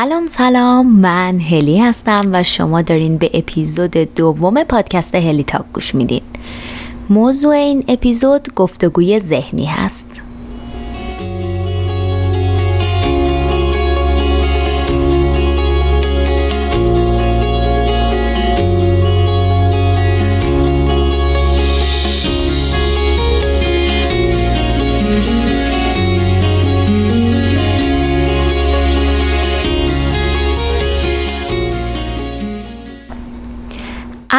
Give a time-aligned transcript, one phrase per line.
[0.00, 0.86] سلام سلام.
[1.00, 6.22] من هلی هستم و شما دارین به اپیزود دوم پادکست هلی تاک گوش میدین.
[7.10, 10.06] موضوع این اپیزود گفتگوی ذهنی هست.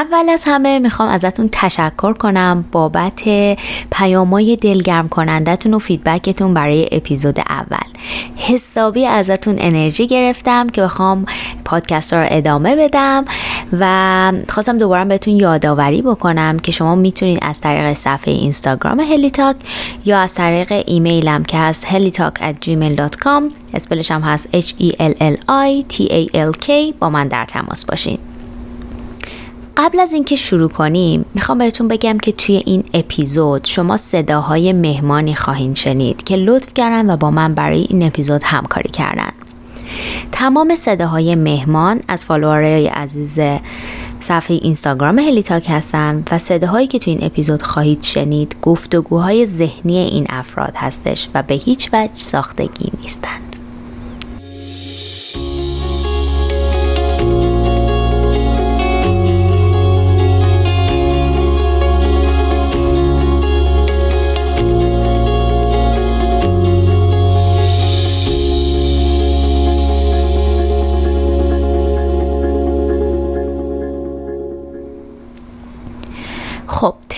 [0.01, 3.21] اول از همه می‌خوام ازتون تشکر کنم بابت
[3.91, 7.87] پیامای دلگرم کنندتون و feedback تون برای اپیزود اول.
[8.35, 11.25] حسابی ازتون انرژی گرفتم که بخوام
[11.65, 13.25] پادکست رو ادامه بدم
[13.79, 19.55] و خواستم دوباره بهتون یادآوری بکنم که شما می‌تونید از طریق صفحه اینستاگرام هلیتاک
[20.05, 23.43] یا از طریق ایمیلم که هست helitalk at gmail.com
[23.73, 27.27] spell ش هم هست h e l l i t a l k با من
[27.27, 28.17] در تماس باشین.
[29.77, 35.35] قبل از اینکه شروع کنیم می‌خوام بهتون بگم که توی این اپیزود شما صداهای مهمانی
[35.35, 39.31] خواهید شنید که لطف کردن و با من برای این اپیزود همکاری کردن.
[40.31, 43.39] تمام صداهای مهمان از فالوورهای عزیز
[44.19, 50.25] صفحه اینستاگرام هلیتاک هستن و صداهایی که توی این اپیزود خواهید شنید گفتگوهای ذهنی این
[50.29, 53.50] افراد هستش و به هیچ وجه ساختگی نیستند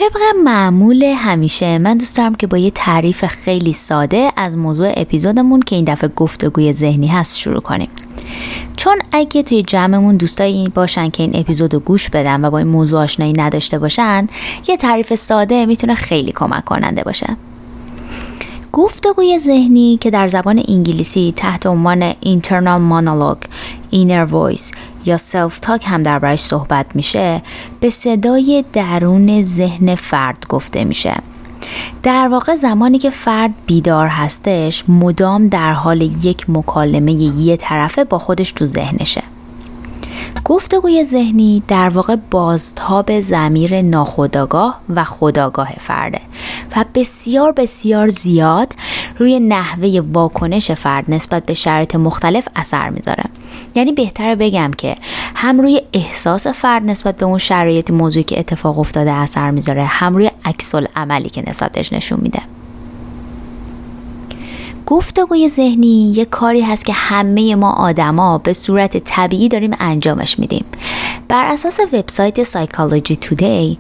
[0.04, 5.60] طبق معمول همیشه من دوست دارم که با یه تعریف خیلی ساده از موضوع اپیزودمون
[5.60, 7.90] که این دفعه گفتگوی ذهنی هست شروع کنیم.
[8.78, 12.68] چون اگه توی جمعمون دوستایی باشن که این اپیزود رو گوش بدن و با این
[12.68, 14.28] موضوع آشنایی نداشته باشن
[14.68, 17.38] یه تعریف ساده می‌تونه خیلی کمک کننده باشه.
[18.72, 23.48] گفتگوی ذهنی که در زبان انگلیسی تحت عنوان internal monologue,
[23.94, 24.72] inner voice
[25.06, 27.42] یا self talk هم دربارش صحبت میشه
[27.80, 31.14] به صدای درون ذهن فرد گفته میشه.
[32.04, 38.20] در واقع زمانی که فرد بیدار هستش مدام در حال یک مکالمه یه طرفه با
[38.20, 39.24] خودش تو ذهنشه.
[40.46, 46.22] گفتگوی ذهنی در واقع بازتاب زمیر ناخودآگاه و خداگاه فرده
[46.76, 48.74] و بسیار بسیار زیاد
[49.18, 53.24] روی نحوه واکنش فرد نسبت به شرایط مختلف اثر می‌ذاره.
[53.76, 54.96] یعنی بهتر بگم که
[55.36, 60.16] هم روی احساس فرد نسبت به اون شرایط موضوعی که اتفاق افتاده اثر می‌ذاره هم
[60.16, 62.42] روی عکس عملی که نسبتش نشون میده.
[64.86, 70.66] گفتگوی ذهنی یه کاری هست که همه ما آدما به صورت طبیعی داریم انجامش میدیم.
[71.28, 73.78] بر اساس وبسایت سایکولوژی تودی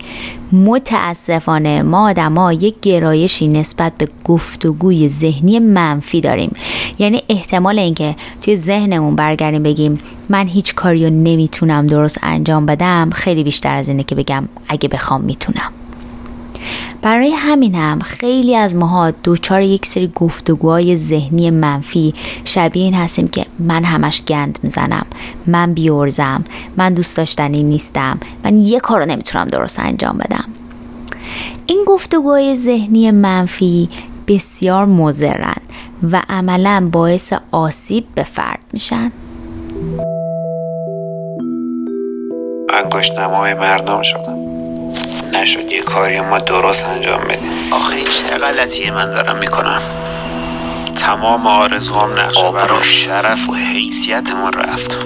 [0.51, 6.55] متاسفانه ما آدما یک گرایشی نسبت به گفتگوی ذهنی منفی داریم.
[6.99, 9.97] یعنی احتمال اینکه توی ذهنمون برگردیم بگیم
[10.29, 14.89] من هیچ کاری رو نمی‌تونم درست انجام بدم خیلی بیشتر از اینه که بگم اگه
[14.89, 15.71] بخوام می‌تونم.
[17.01, 22.13] برای همین هم خیلی از ماها دوچار یک سری گفتگوهای ذهنی منفی
[22.45, 25.05] شبیه این هستیم که من همش گند می‌زنم
[25.47, 26.43] من بیورزم
[26.77, 30.45] من دوست داشتنی نیستم من یه کار رو نمی‌تونم درست انجام بدم.
[31.65, 33.89] این گفتگوهای ذهنی منفی
[34.27, 35.61] بسیار مزرن
[36.11, 39.11] و عملا باعث آسیب به فرد میشن.
[42.69, 44.52] انگشت نمای مردم شدم.
[45.33, 45.71] نشد.
[45.71, 47.73] یه کاری ما درست انجام بدیم.
[47.73, 49.81] آخه چه غلطیه من دارم می‌کنم.
[50.95, 54.97] تمام آرزوام نقشه برای شرف و حیثیتمون رفت.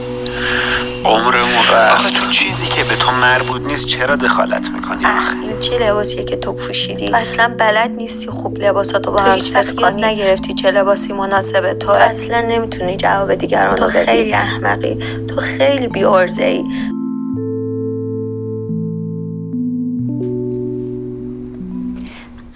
[1.05, 1.93] عمرمون رفت.
[1.93, 5.05] آخه تو چیزی که به تو مربوط نیست چرا دخالت می‌کنی؟
[5.43, 10.01] این چه لباسیه که تو پوشیدی؟ اصلا بلد نیستی خوب لباساتو با هم ست کنی
[10.01, 11.91] نگرفتی چه لباسی مناسب تو.
[11.91, 14.99] اصلا نمی‌تونی جواب دیگران تو خیلی احمقی.
[15.27, 16.63] تو خیلی بیارزه ای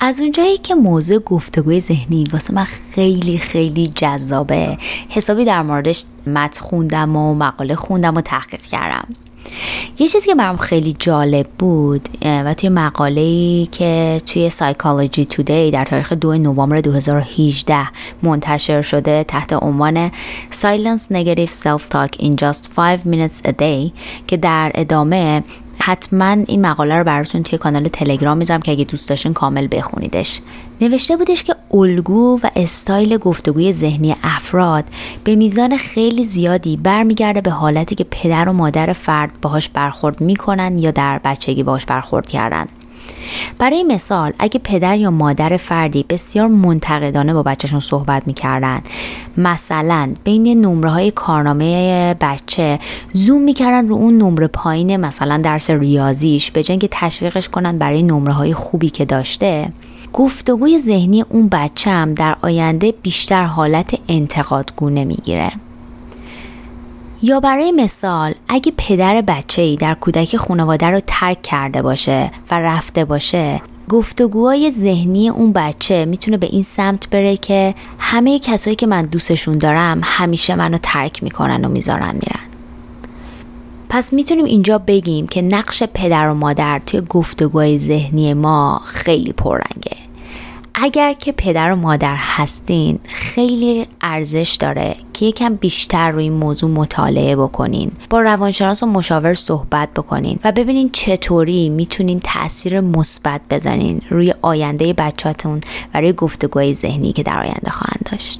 [0.03, 4.77] از اونجایی که موضوع گفتگوی ذهنی واسه من خیلی خیلی جذابه
[5.09, 9.07] حسابی در موردش مت خوندم و مقاله خوندم و تحقیق کردم.
[9.99, 15.85] یه چیزی که برام خیلی جالب بود و توی مقاله که توی سایکولوژی تودی در
[15.85, 17.87] تاریخ 2 نوامبر 2018
[18.23, 20.11] منتشر شده تحت عنوان
[20.51, 23.91] Silence Negative Self-Talk in Just 5 Minutes a Day
[24.27, 25.43] که در ادامه
[25.81, 30.41] حتما این مقاله رو براتون توی کانال تلگرام می‌ذارم که اگه دوست داشتین کامل بخونیدش.
[30.81, 34.85] نوشته بودش که الگو و استایل گفتگوی ذهنی افراد
[35.23, 40.79] به میزان خیلی زیادی برمیگرده به حالتی که پدر و مادر فرد باهاش برخورد می‌کنن
[40.79, 42.67] یا در بچگی باهاش برخورد کردن.
[43.59, 48.81] برای مثال اگه پدر یا مادر فردی بسیار منتقدانه با بچهشون صحبت می‌کردن
[49.37, 52.79] مثلا بین نمره های کارنامه بچه
[53.13, 58.33] زوم می‌کردن رو اون نمره پایین مثلا درس ریاضیش به که تشویقش کنن برای نمره
[58.33, 59.73] های خوبی که داشته
[60.13, 65.51] گفتگوی ذهنی اون بچه هم در آینده بیشتر حالت انتقادگونه می‌گیره.
[67.23, 72.59] یا برای مثال اگه پدر بچه ای در کودک خانواده رو ترک کرده باشه و
[72.59, 78.87] رفته باشه گفتگوهای ذهنی اون بچه می‌تونه به این سمت بره که همه کسایی که
[78.87, 82.45] من دوستشون دارم همیشه منو ترک می‌کنن و می‌ذارن میرن.
[83.89, 89.97] پس می‌تونیم اینجا بگیم که نقش پدر و مادر توی گفتگوهای ذهنی ما خیلی پررنگه.
[90.73, 96.69] اگر که پدر و مادر هستین خیلی ارزش داره که یکم بیشتر روی این موضوع
[96.69, 97.91] مطالعه بکنین.
[98.09, 104.93] با روانشناس و مشاور صحبت بکنین و ببینین چطوری می‌تونین تاثیر مثبت بزنین روی آینده
[104.93, 105.61] بچهاتون
[105.93, 108.39] و روی گفتگوهای ذهنی که در آینده خواهند داشت.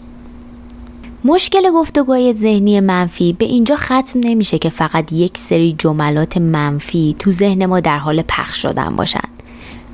[1.25, 7.31] مشکل گفتگوهای ذهنی منفی به اینجا ختم نمیشه که فقط یک سری جملات منفی تو
[7.31, 9.40] ذهن ما در حال پخش شدن باشند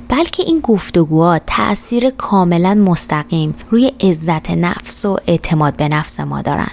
[0.09, 6.71] بلکه این گفتگوها تاثیر کاملا مستقیم روی عزت نفس و اعتماد به نفس ما دارن.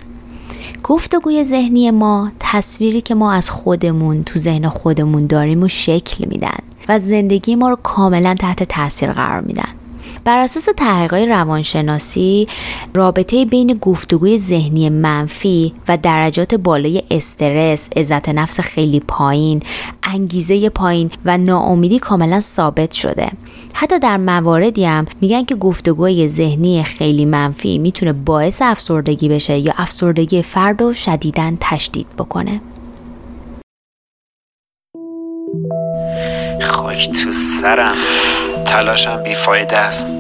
[0.83, 6.59] گفتگوی ذهنی ما تصویری که ما از خودمون تو ذهن خودمون داریم و شکل میدن
[6.89, 9.69] و زندگی ما رو کاملا تحت تاثیر قرار میدن.
[10.25, 12.49] بر اساس تحقیقات روانشناسی
[12.95, 19.63] رابطه بین گفتگوی ذهنی منفی و درجات بالای استرس، عزت نفس خیلی پایین،
[20.03, 23.31] انگیزه پایین و ناامیدی کاملا ثابت شده.
[23.73, 29.73] حتی در مواردی هم میگن که گفتگوی ذهنی خیلی منفی می‌تونه باعث افسردگی بشه یا
[29.77, 32.61] افسردگی فرد رو شدیدن تشدید بکنه.
[36.61, 37.97] خاک تو سرم
[38.75, 40.13] تلاشم بیفایده است.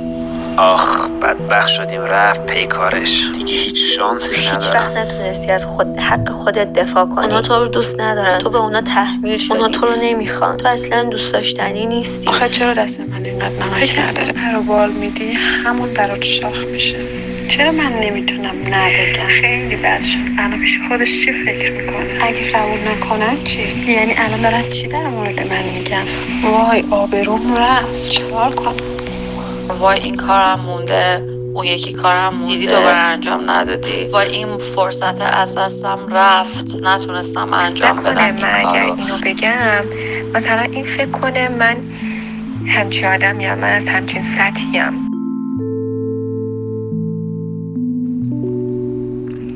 [0.56, 3.22] آخ بدبخ شدیم رفت پیکارش.
[3.34, 4.60] دیگه هیچ شانسی ندارم.
[4.60, 7.24] هیچ وقت نتونستی از خود حق خودت دفاع کنی.
[7.24, 8.38] اونا تو رو دوست ندارن.
[8.38, 9.54] تو به اونا تحمیل شدی.
[9.54, 10.56] اونا تو رو نمی‌خوان.
[10.56, 12.28] تو اصلا دوست داشتنی نیستی.
[12.28, 15.32] آخه چرا دست من اینقدر نمک نداره؟ پر بال میدی
[15.64, 16.98] همون برات شاخ میشه.
[17.48, 20.18] چرا من نمی‌تونم نه بگم خیلی بد شد.
[20.38, 25.06] الان پیش خودش چی فکر می‌کنه؟ اگه قبول نکنن چی؟ یعنی الان دارن چی در
[25.06, 26.04] مورد من میگن؟
[26.42, 28.10] وای آبروم رفت.
[28.10, 28.74] چیکار کنم؟
[29.78, 31.28] وای این کارم مونده.
[31.54, 32.54] اون یکی کارم مونده.
[32.54, 36.76] دیدی دوباره انجام ندادی؟ وای این فرصت از دستم رفت.
[36.82, 39.84] نتونستم انجام بدم این من اگر اینو بگم
[40.34, 41.76] مثلا این فکر کنه من
[42.66, 45.13] همچین آدمیم من از همچین سطحیم.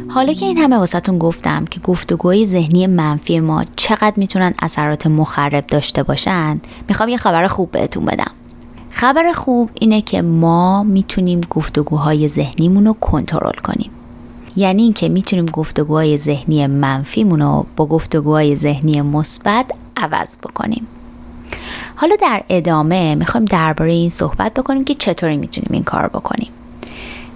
[0.09, 5.67] حالا که این همه واسهتون گفتم که گفتگوهای ذهنی منفی ما چقدر می‌تونن اثرات مخرب
[5.67, 8.33] داشته باشن می‌خوام یه خبر خوب بهتون بدم.
[8.91, 13.91] خبر خوب اینه که ما می‌تونیم گفتگوهای ذهنیمون رو کنترل کنیم.
[14.57, 19.67] یعنی اینکه می‌تونیم گفتگوهای ذهنی منفیمون رو با گفتگوهای ذهنی مثبت
[19.97, 20.87] عوض بکنیم.
[21.97, 26.49] حالا در ادامه می‌خوایم درباره این صحبت بکنیم که چطوری می‌تونیم این کار بکنیم.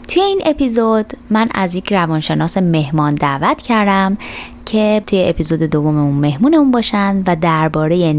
[0.08, 4.18] توی این اپیزود من از یک روانشناس مهمان دعوت کردم
[4.66, 8.14] که توی اپیزود دوممون مهمونمون باشن و درباره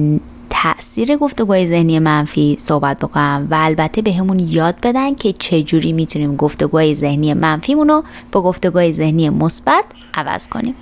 [0.50, 6.36] تاثیر گفتگوهای ذهنی منفی صحبت بکنم و البته به همون یاد بدن که چجوری می‌تونیم
[6.36, 10.76] گفتگوهای ذهنی منفیمون رو با گفتگوهای ذهنی مثبت عوض کنیم.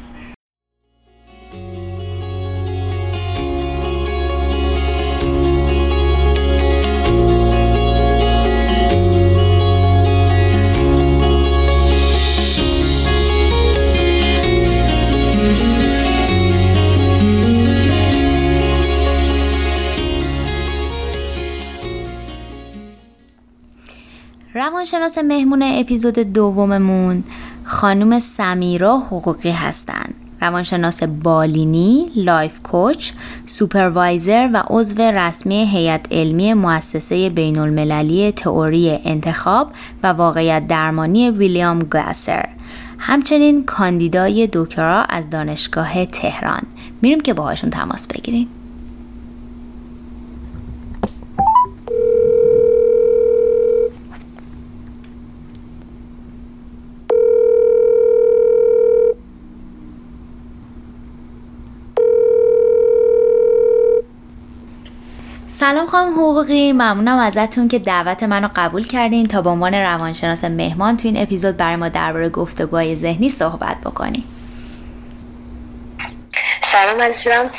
[24.82, 27.24] روانشناس مهمون اپیزود دوممون
[27.64, 30.14] خانم سمیرا حقوقی هستند.
[30.42, 33.12] روانشناس بالینی، life coach،
[33.46, 39.72] supervisor و عضو رسمی هیئت علمی مؤسسه بین المللی تئوری انتخاب
[40.04, 42.46] و واقعیت درمانی ویلیام گلاسر.
[42.98, 46.62] همچنین کاندیدای دکترا از دانشگاه تهران.
[47.02, 48.48] میریم که باهاشون تماس بگیریم.
[65.62, 70.98] سلام خانم حقوقی ممنونم ازتون که دعوت منو قبول کردین تا به عنوان روانشناس مهمان
[70.98, 74.24] تو این اپیزود برای ما درباره گفتگوهای ذهنی صحبت بکنیم.
[76.62, 77.50] سلام عزیزم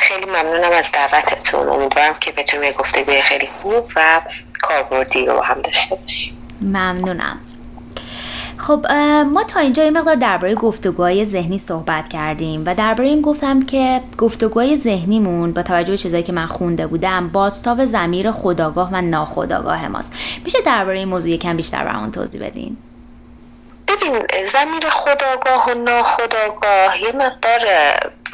[0.00, 1.68] خیلی ممنونم از دعوتتون.
[1.68, 4.20] امیدوارم که بتونیم یه گفتگوی خیلی خوب و
[4.60, 6.36] کاربردی رو هم داشته باشیم.
[6.60, 7.40] ممنونم.
[8.66, 8.86] خب
[9.32, 14.00] ما تا اینجا یه مقدار درباره گفتگوهای ذهنی صحبت کردیم و درباره این گفتم که
[14.18, 19.88] گفتگوهای ذهنیمون با توجه به چیزایی که من خونده بودم باستاب زمیر خداگاه و ناخداگاه
[19.88, 20.12] ماست.
[20.44, 22.76] میشه درباره این موضوع یکم بیشتر برامون توضیح بدین؟
[23.88, 27.60] ببین زمیر خداگاه و ناخداگاه یه مقدار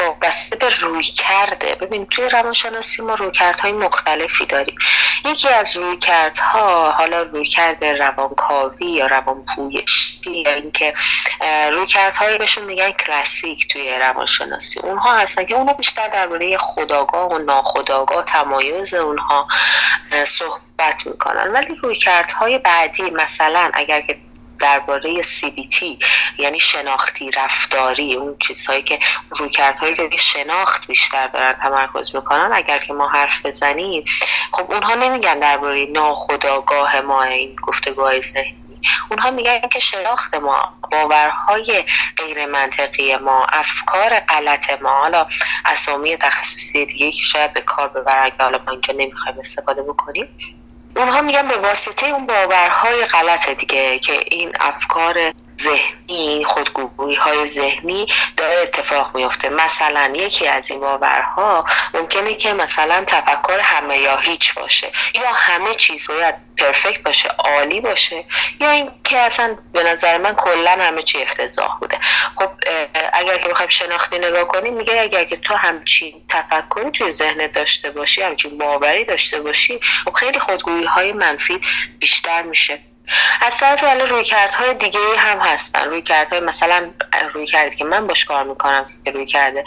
[0.00, 1.74] وابسته به روی کرده.
[1.74, 3.30] ببین توی روانشناسی ما روی
[3.62, 4.78] های مختلفی داریم.
[5.24, 10.94] یکی از روی کردها حالا روی کرده روانکاوی یا روانپویشی یا اینکه
[11.70, 14.80] روی کردهایی بهشون میگن کلاسیک توی روانشناسی.
[14.80, 19.48] اونها هستن که اونها بیشتر درباره خداگاه و ناخداگاه تمایز اونها
[20.24, 21.52] صحبت می‌کنن.
[21.52, 24.18] ولی روی کردهای بعدی مثلا اگر که
[24.60, 25.84] درباره CBT
[26.38, 28.98] یعنی شناختی رفتاری اون چیزهایی که
[29.30, 34.04] رویکردهایی که شناخت بیشتر دارن تمرکز می‌کنن اگر که ما حرف بزنیم.
[34.52, 38.80] خب اونها نمیگن درباره ناخداگاه ما این گفتگوهای ذهنی.
[39.10, 41.84] اونها میگن که شناخت ما باورهای
[42.16, 44.90] غیر منطقی ما افکار غلط ما.
[44.90, 45.26] حالا
[45.64, 50.28] اسامی تخصصی دیگه که شاید به کار ببرن که حالا ما اینجا نمی‌خوایم استفاده بکنیم.
[50.96, 55.32] اونها میگن به واسطه اون باورهای غلط دیگه که این افکار
[55.62, 61.64] ذهنی خودگویی های ذهنی داره اتفاق میفته مثلا یکی از این باورها
[61.94, 67.80] ممکنه که مثلا تفکر همه یا هیچ باشه یا همه چیز باید پرفکت باشه عالی
[67.80, 68.24] باشه
[68.60, 71.98] یا اینکه اصلا به نظر من کلا همه چی افتضاح بوده.
[72.36, 72.50] خب
[73.12, 77.90] اگر که بخوایم شناختی نگاه کنیم میگه اگر که تو همچین تفکری توی ذهنت داشته
[77.90, 81.60] باشی همچین باوری داشته باشی خب خیلی خودگویی های منفی
[81.98, 82.89] بیشتر میشه.
[83.40, 86.90] از طرف حالا روی کردهای دیگه هم هستن روی کردهای مثلا
[87.32, 89.64] روی کرد که من باش کار می‌کنم که روی کرده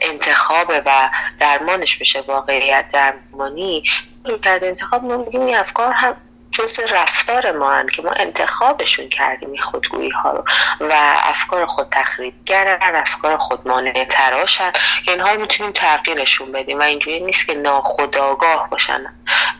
[0.00, 3.84] انتخاب و درمانش بشه واقعیت درمانی
[4.24, 6.16] روی کرده انتخاب ما میگیم این افکار هم
[6.54, 10.44] جز رفتار ما هن که ما انتخابشون کردیم این خودگویی ها رو.
[10.80, 14.72] و افکار خود تخریبگرن افکار خود مانع تراشن
[15.08, 16.78] اینها می‌تونیم تغییرشون بدیم.
[16.78, 19.06] و اینجوری نیست که ناخداگاه باشن.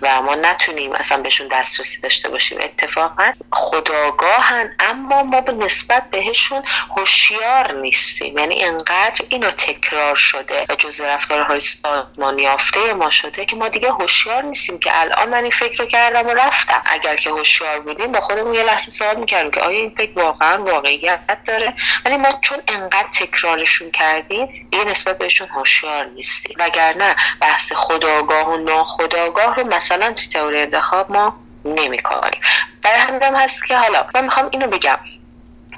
[0.05, 2.59] و ما نتونیم اصلا بهشون دسترسی داشته باشیم.
[2.61, 6.63] اتفاقا خداگاهن اما ما به نسبت بهشون
[6.97, 8.39] هوشیار نیستیم.
[8.39, 13.91] یعنی انقدر اینو تکرار شده و جز رفتارهای سازمان یافته ما شده که ما دیگه
[13.91, 16.83] هوشیار نیستیم که الان من این فکر رو کردم و رفتم.
[16.87, 20.65] اگر که هوشیار بودیم با خودمون یه لحظه سوال می‌کردیم که آیا این فکر واقعا
[20.65, 26.57] واقعیت داره؟ ولی ما چون انقدر تکرارشون کردیم یه نسبت بهشون هوشیار نیستیم.
[26.59, 32.41] وگرنه بحث خداگاه و ناخداگاه رو مثلا تو تئوری انتخاب ما نمی‌کنیم
[32.83, 34.99] برای همین هم هست که حالا من می‌خوام اینو بگم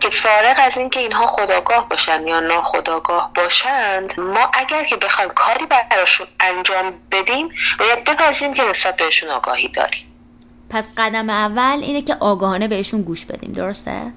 [0.01, 5.67] که فارغ از اینکه اینها خداگاه باشن یا ناخداگاه باشند ما اگر که بخوایم کاری
[5.67, 10.07] براشون انجام بدیم باید بپذیریم که نسبت بهشون آگاهی داریم
[10.71, 14.13] پس قدم اول اینه که آگاهانه بهشون گوش بدیم درسته؟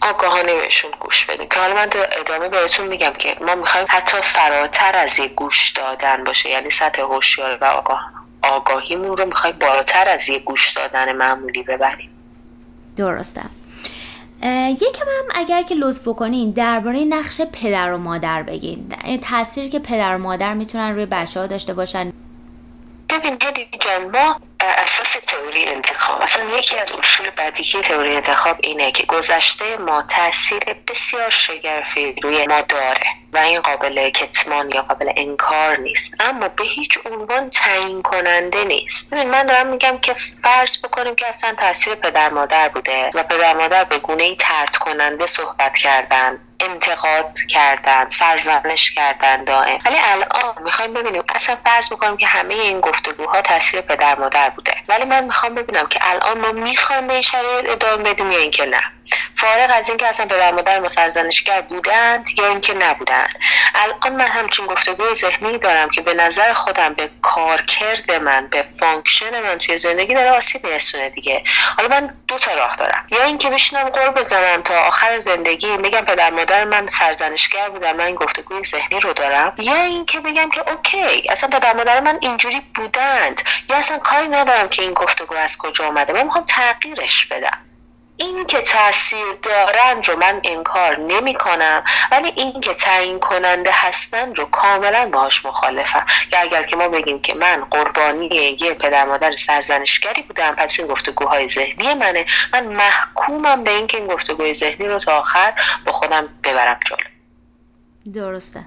[0.00, 1.48] آگاهانه بهشون گوش بدیم.
[1.48, 1.88] که حالا من
[2.20, 6.50] ادامه بهتون میگم که ما می‌خوایم حتی فراتر از یه گوش دادن باشه.
[6.50, 8.10] یعنی سطح هوشیاری و آگاه
[8.42, 12.10] آگاهیمون رو می‌خوایم بالاتر از یه گوش دادن معمولی ببریم.
[12.96, 13.42] درسته.
[14.68, 18.94] یکم هم اگر که لطف بکنین درباره نقش پدر و مادر بگین.
[19.30, 22.12] تاثیری که پدر و مادر می‌تونن روی بچه ها داشته باشن.
[23.10, 26.22] ببین هدی جان ما اساس تئوری انتخاب.
[26.22, 32.46] اصلا یکی از اصول بعدی تئوری انتخاب اینه که گذشته ما تاثیر بسیار شگرفی روی
[32.46, 36.20] ما داره و این قابل کتمان یا قابل انکار نیست.
[36.20, 39.12] اما به هیچ عنوان تعیین کننده نیست.
[39.12, 43.84] من دارم میگم که فرض بکنیم که اصلا تاثیر پدر مادر بوده و پدر مادر
[43.84, 49.78] به گونه ای ترد کننده صحبت کردن انتقاد کردن سرزنش کردن دائم.
[49.86, 54.74] ولی الان می‌خوایم ببینیم اصلا فرض می‌کنیم که همه این گفتگوها تاثیر پدر مادر بوده
[54.88, 58.66] ولی من می‌خوام ببینم که الان ما می‌خوایم به این شرایط ادامه بدیم یا اینکه
[58.66, 58.82] نه.
[59.42, 63.38] فارغ از اینکه اصلا پدر مادر ما سرزنشگر بودند یا اینکه نبودند
[63.74, 69.42] الان من همچین گفتگوی ذهنی دارم که به نظر خودم به کارکرد من به function
[69.42, 71.44] من توی زندگی داره آسیب میرسونه دیگه.
[71.76, 73.06] حالا من دو تا راه دارم.
[73.10, 78.04] یا اینکه بشینم غر بزنم تا آخر زندگی میگم پدر مادر من سرزنشگر بودن من
[78.04, 79.52] این گفتگوی ذهنی رو دارم.
[79.58, 83.42] یا اینکه بگم که okay اصلا پدر مادر من اینجوری بودند.
[83.68, 86.12] یا اصلا کاری ندارم که این گفتگو از کجا اومده.
[86.12, 87.58] من می‌خوام تغییرش بدم.
[88.16, 94.34] این که تاثیر دارن رو من انکار نمی کنم ولی این که تعیین کننده هستن
[94.34, 96.06] رو کاملا باهاش مخالفم.
[96.32, 100.88] یا اگر که ما بگیم که من قربانی یه پدر مادر سرزنشگری بودم پس این
[100.88, 102.26] گفتگوهای ذهنی منه.
[102.52, 105.52] من محکومم به اینکه این گفتگوهای ذهنی رو تا آخر
[105.86, 107.12] با خودم ببرم جلو.
[108.14, 108.60] درسته.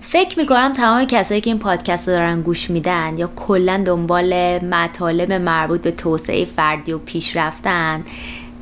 [0.00, 5.32] فکر می‌کنم تمام کسایی که این پادکست رو دارن گوش میدن یا کلا دنبال مطالب
[5.32, 8.04] مربوط به توسعه فردی و پیشرفتن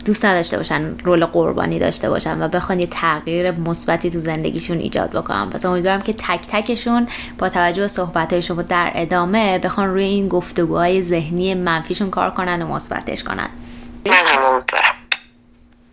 [0.06, 5.10] دوست نداشته باشن رول قربانی داشته باشن و بخوان یه تغییر مثبتی تو زندگیشون ایجاد
[5.10, 5.50] بکنن.
[5.50, 7.08] پس امیدوارم که تک تکشون
[7.38, 12.62] با توجه به صحبت شما در ادامه بخوان روی این گفتگوهای ذهنی منفیشون کار کنن
[12.62, 13.48] و مثبتش کنن.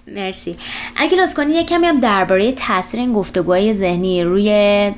[0.08, 0.58] مرسی.
[0.96, 4.91] اگه لطف کنید یه کمی هم درباره تاثیر این گفتگوهای ذهنی روی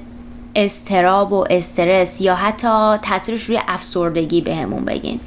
[0.56, 5.20] استراب و استرس یا حتی تاثیرش روی افسردگی بهمون بگین.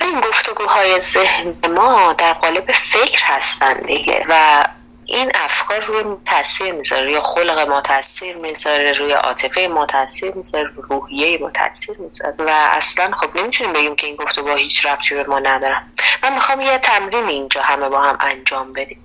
[0.00, 4.64] این گفتگوهای ذهن ما در قالب فکر هستن دیگه و
[5.04, 10.64] این افکار روی تاثیر می‌ذاره روی خلق ما تاثیر می‌ذاره روی عاطفه ما تاثیر می‌ذاره
[10.64, 15.14] روی روحیه ما تاثیر می‌ذاره و اصلا خب نمی‌تونیم بگیم که این گفتگوها هیچ ربطی
[15.14, 15.92] به ما ندارن.
[16.22, 18.98] من می‌خوام یه تمرین اینجا همه با هم انجام بدیم.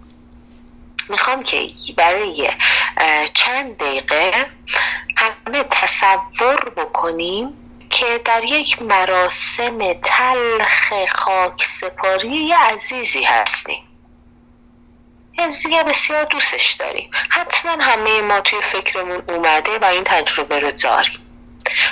[1.10, 2.52] می‌خوام که برای
[3.34, 4.46] چند دقیقه
[5.16, 7.63] همه تصور بکنیم
[7.94, 13.84] که در یک مراسم تلخ خاک سپاری عزیزی هستیم.
[15.38, 17.12] از دیگه بسیار دوستش داریم.
[17.30, 21.23] حتما همه ما توی فکرمون اومده و این تجربه رو داریم.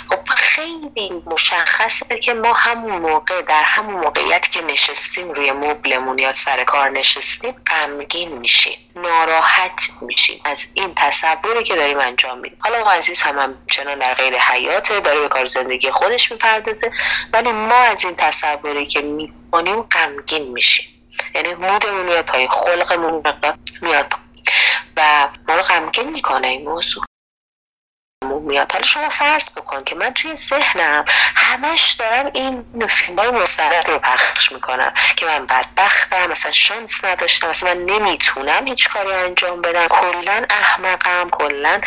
[0.10, 6.34] خب خیلی مشخصه که ما همون موقع در همون موقعیت که نشستیم روی مبلمون یا
[6.34, 12.58] سر کار نشستیم غمگین میشیم ناراحت میشیم از این تصوری که داریم انجام میدیم.
[12.62, 16.92] حالا عزیز هم همچنان در غیر حیاته داره به کار زندگی خودش می‌پردازه
[17.34, 20.88] ولی ما از این تصوری که می‌کنیم غمگین میشیم.
[21.36, 23.24] یعنی مودمون میاد پایین خلقمون
[23.82, 24.14] میاد
[24.98, 27.04] و ما رو غمگین می‌کنه این موضوع.
[28.26, 28.72] میاد.
[28.72, 31.06] حالا شما فرض بکن که من توی ذهنم
[31.36, 37.50] همش دارم این فیلم های مستند رو پخش می‌کنم که من بدبختم مثلا شانس نداشتم
[37.50, 39.88] مثلا من نمی‌تونم هیچ کاری انجام بدم.
[39.88, 41.82] کلا احمقم کلا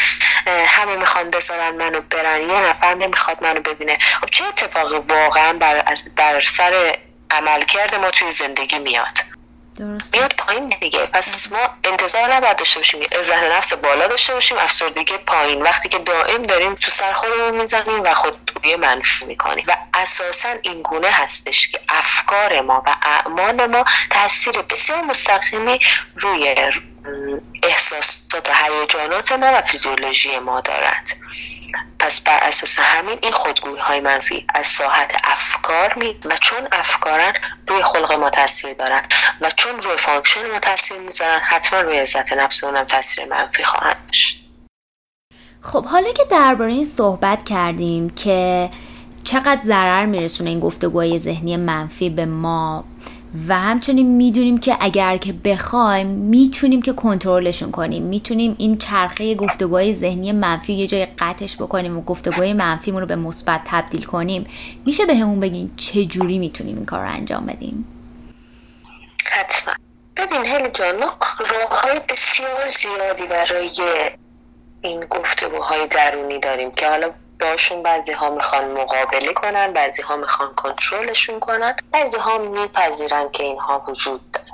[0.46, 2.50] همه می‌خوان بذارن منو برن.
[2.50, 3.98] یه نفر نمی‌خواد منو ببینه.
[4.20, 5.84] خب چه اتفاقی واقعا بر,
[6.16, 6.98] بر سر
[7.30, 9.18] عملکرد ما توی زندگی میاد؟
[9.76, 11.06] درست میاد پایین دیگه.
[11.06, 13.00] پس ما انتظار نباید داشته باشیم.
[13.18, 14.58] عزت نفس بالا داشته باشیم.
[14.58, 15.62] افسردگی پایین.
[15.62, 19.64] وقتی که دائم داریم تو سر خودمون می‌زنیم و خودگویی منفی می‌کنیم.
[19.68, 25.78] و اساسا این گونه هستش که افکار ما و اعمال ما تاثیر بسیار مستقیمی
[26.16, 26.56] روی
[27.62, 31.16] احساسات و هیجانات ما و فیزیولوژی ما دارد
[31.98, 37.32] پس بر اساس همین این خودگویی های منفی از ساحت افکار می و چون افکارن
[37.66, 39.02] روی خلق ما تاثیر دارن
[39.40, 43.96] و چون روی function ما تاثیر می‌ذارن حتما روی عزت نفس اونم تاثیر منفی خواهند
[44.06, 44.44] داشت.
[45.62, 48.70] خب حالا که درباره این صحبت کردیم که
[49.24, 52.84] چقدر ضرر میرسونه این گفتگوهای ذهنی منفی به ما
[53.48, 58.02] و همچنین می‌دونیم که اگر که بخوایم می‌تونیم که کنترلشون کنیم.
[58.02, 63.16] می‌تونیم این چرخه گفتگوهای ذهنی منفی یه جای قطعش بکنیم و گفتگوهای منفیمون رو به
[63.16, 64.46] مثبت تبدیل کنیم.
[64.86, 67.84] میشه به همون بگین چه جوری می‌تونیم این کار رو انجام بدیم؟
[69.24, 69.74] حتما.
[70.16, 73.70] ببین هلی جان ما راه های بسیار زیادی برای
[74.82, 80.54] این گفتگوهای درونی داریم که حالا باشون بعضی ها می‌خوان مقابله کنن بعضی ها می‌خوان
[80.54, 84.46] کنترلشون کنن بعضی ها میپذیرن که اینها وجود داره.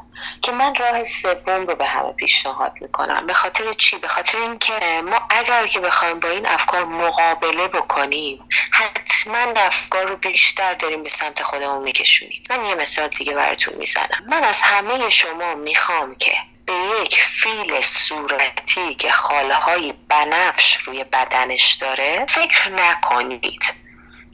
[0.42, 3.26] که من راه سوم رو به همه پیشنهاد می‌کنم.
[3.26, 4.72] به خاطر چی؟ به خاطر اینکه
[5.04, 11.08] ما اگر که بخوایم با این افکار مقابله بکنیم حتما افکار رو بیشتر داریم به
[11.08, 12.42] سمت خودمون میکشونیم.
[12.50, 14.24] من یه مثال دیگه براتون می‌زنم.
[14.28, 16.32] من از همه شما می‌خوام که
[16.66, 23.74] به یک فیل صورتی که خاله های بنفش روی بدنش داره فکر نکنید.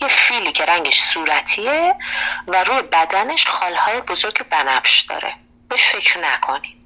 [0.01, 1.95] یه فیلی که رنگش صورتیه
[2.49, 5.35] و روی بدنش خالهای بزرگ بنفش داره.
[5.69, 6.77] بهش فکر نکنید.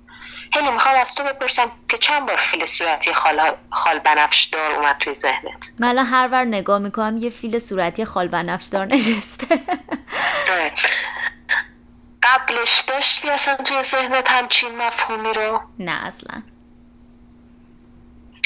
[0.55, 4.97] هلی می‌خوام از تو بپرسم که چند بار فیل صورتی خال, خال بنفش دار اومد
[5.01, 9.61] توی ذهنت؟ من هر بار نگاه می‌کنم یه فیل صورتی خال بنفش دار نشسته.
[12.23, 16.43] قبلش داشتی اصلا توی ذهنت همچین مفهومی رو؟ نه اصلا.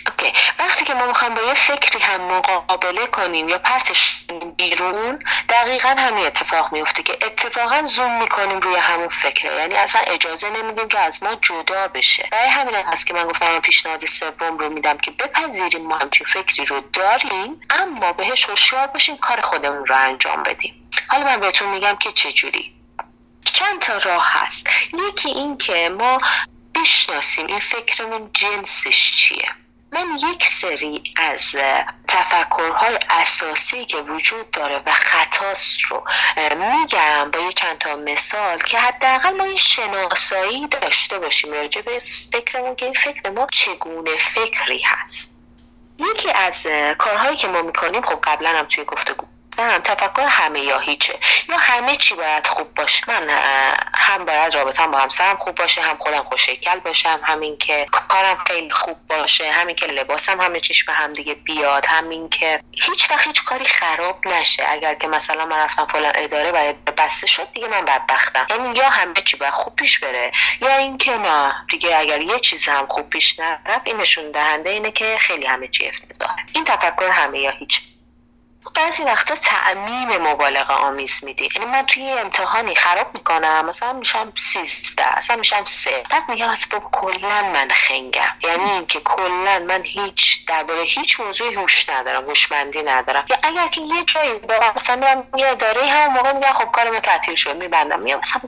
[0.06, 0.32] اوکی.
[0.58, 6.26] وقتی که ما می‌خوایم با یه فکری هم مقابله کنیم یا پرتش بیرون دقیقا همین
[6.26, 9.54] اتفاق میفته که اتفاقا زوم می‌کنیم روی همون فکره.
[9.54, 12.28] یعنی اصلا اجازه نمیدیم که از ما جدا بشه.
[12.32, 16.64] برای همین هست که من گفتم پیشنهاد سوم رو میدم که بپذیریم ما همچین فکری
[16.64, 20.90] رو داریم اما بهش هوشیار باشیم کار خودمون رو انجام بدیم.
[21.08, 22.73] حالا من بهتون میگم که چجوری
[23.44, 24.66] چند تا راه هست.
[25.08, 26.20] یکی این که ما
[26.74, 29.48] بشناسیم این فکرمون جنسش چیه.
[29.92, 31.56] من یک سری از
[32.08, 36.04] تفکرهای اساسی که وجود داره و خطاست رو
[36.36, 42.02] میگم با یه چند تا مثال که حداقل ما یه شناسایی داشته باشیم راجع به
[42.32, 45.44] فکرمون که این فکر ما چگونه فکری هست.
[45.98, 46.66] یکی از
[46.98, 49.26] کارهایی که ما می‌کنیم خب قبلا هم توی گفتگو
[49.62, 51.18] هم تفکر همه یا هیچه.
[51.48, 53.04] یا همه چی باید خوب باشه.
[53.08, 53.30] من
[53.94, 58.70] هم باید رابطم با همسرم خوب باشه هم خودم خوشیکل باشم همین که کارم خیلی
[58.70, 63.26] خوب باشه همین که لباسم همه چیش به هم دیگه بیاد همین که هیچ وقت
[63.26, 64.64] هیچ کاری خراب نشه.
[64.68, 68.46] اگر که مثلا من رفتم فلان اداره باید بسته شد دیگه من بدبختم.
[68.50, 72.68] یعنی یا همه چی باید خوب پیش بره یا اینکه نه دیگه اگر یه چیز
[72.68, 76.44] هم خوب پیش نرفت این نشون دهنده اینه که خیلی همه چی افتضاحه.
[76.52, 77.80] این تفکر همه یا هیچ
[78.74, 81.48] بعضی وقتا تعمیم مبالغه آمیز میدی.
[81.56, 86.04] یعنی من توی امتحانی خراب می‌کنم مثلا میشم سیزده اصلا میشم سه.
[86.10, 88.34] بعد میگم اصلا کلا من خنگم.
[88.42, 93.24] یعنی اینکه کلا من هیچ درباره هیچ موضوعی هوش ندارم هوشمندی ندارم.
[93.30, 94.40] یا اگر که یه جایی
[94.76, 98.00] مثلا میرم یه اداره همون موقع میگم خب کار ما تعطیل شد میبندم.
[98.00, 98.40] میگم مثلا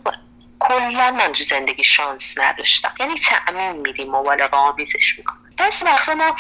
[0.58, 2.94] کلا من تو زندگی شانس نداشتم.
[3.00, 6.36] یعنی تعمیم میدیم مبالغه آمیزش می‌کنم بعضی وقتا ما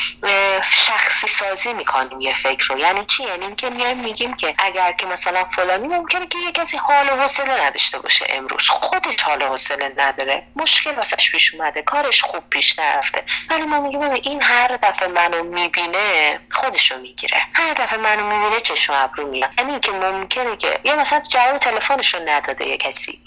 [0.70, 2.78] شخصی سازی می‌کنیم یه فکر رو.
[2.78, 6.76] یعنی چی؟ یعنی اینکه میایم میگیم که اگر که مثلا فلانی ممکنه که یه کسی
[6.76, 8.68] حال و حوصله نداشته باشه امروز.
[8.68, 10.46] خودش حال و حوصله نداره.
[10.56, 11.82] مشکل واسش پیش اومده.
[11.82, 13.24] کارش خوب پیش نرفته.
[13.50, 17.40] ولی ما میگیم این هر دفعه منو می‌بینه خودشو می‌گیره.
[17.54, 19.50] هر دفعه منو می‌بینه چشم ابرو میاد.
[19.58, 23.22] یعنی اینکه ممکنه که یا مثلا جواب تلفنشو نداده یه کسی.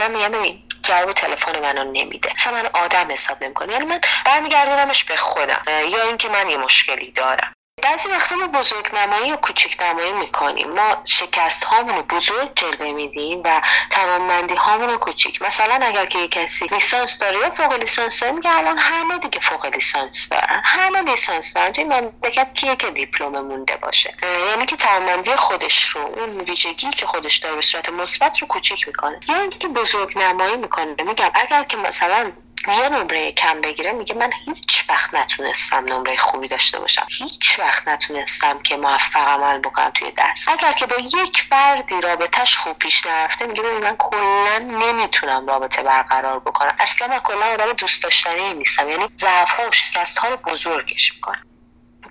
[0.00, 2.32] من میگم ببین جواب تلفن منو نمیده.
[2.36, 5.62] اصلا من آدم حساب نمی‌کنه یعنی من برمیگردونمش به خودم.
[5.68, 7.52] یا اینکه من یه مشکلی دارم.
[7.82, 10.72] بعضی وقتا ما بزرگ نمایی و کوچک نمایی می‌کنیم.
[10.72, 15.42] ما شکست هامون رو بزرگ جلوه میدیم و توانمندی هامون رو کوچیک.
[15.42, 19.66] مثلا اگر که کسی لیسانس داره یا فوق لیسانس داره میگه الان همه دیگه فوق
[19.66, 20.62] لیسانس دارن.
[20.64, 21.72] همه لیسانس دارن.
[21.72, 24.14] توی مملکت کیه که دیپلم مونده باشه.
[24.48, 28.88] یعنی که توانمندی خودش رو اون ویژگی که خودش داره به صورت مثبت رو کوچیک
[28.88, 29.20] می‌کنه.
[29.28, 30.94] یا اینکه بزرگ نمایی می‌کنه.
[31.02, 32.32] میگم اگر که مثلا
[32.68, 37.06] یه نمره کم بگیره میگه من هیچ وقت نتونستم نمره خوبی داشته باشم.
[37.10, 40.48] هیچ وقت نتونستم که موفق عمل بکنم توی درس.
[40.48, 46.38] اگر که با یک فردی رابطهش خوب پیش نرفته میگه من کلا نمی‌تونم رابطه برقرار
[46.38, 46.74] بکنم.
[46.78, 48.88] اصلا من کلا آدم دوست داشتنی نیستم.
[48.88, 51.42] یعنی ضعف ها و شکست ها رو بزرگش می‌کنم.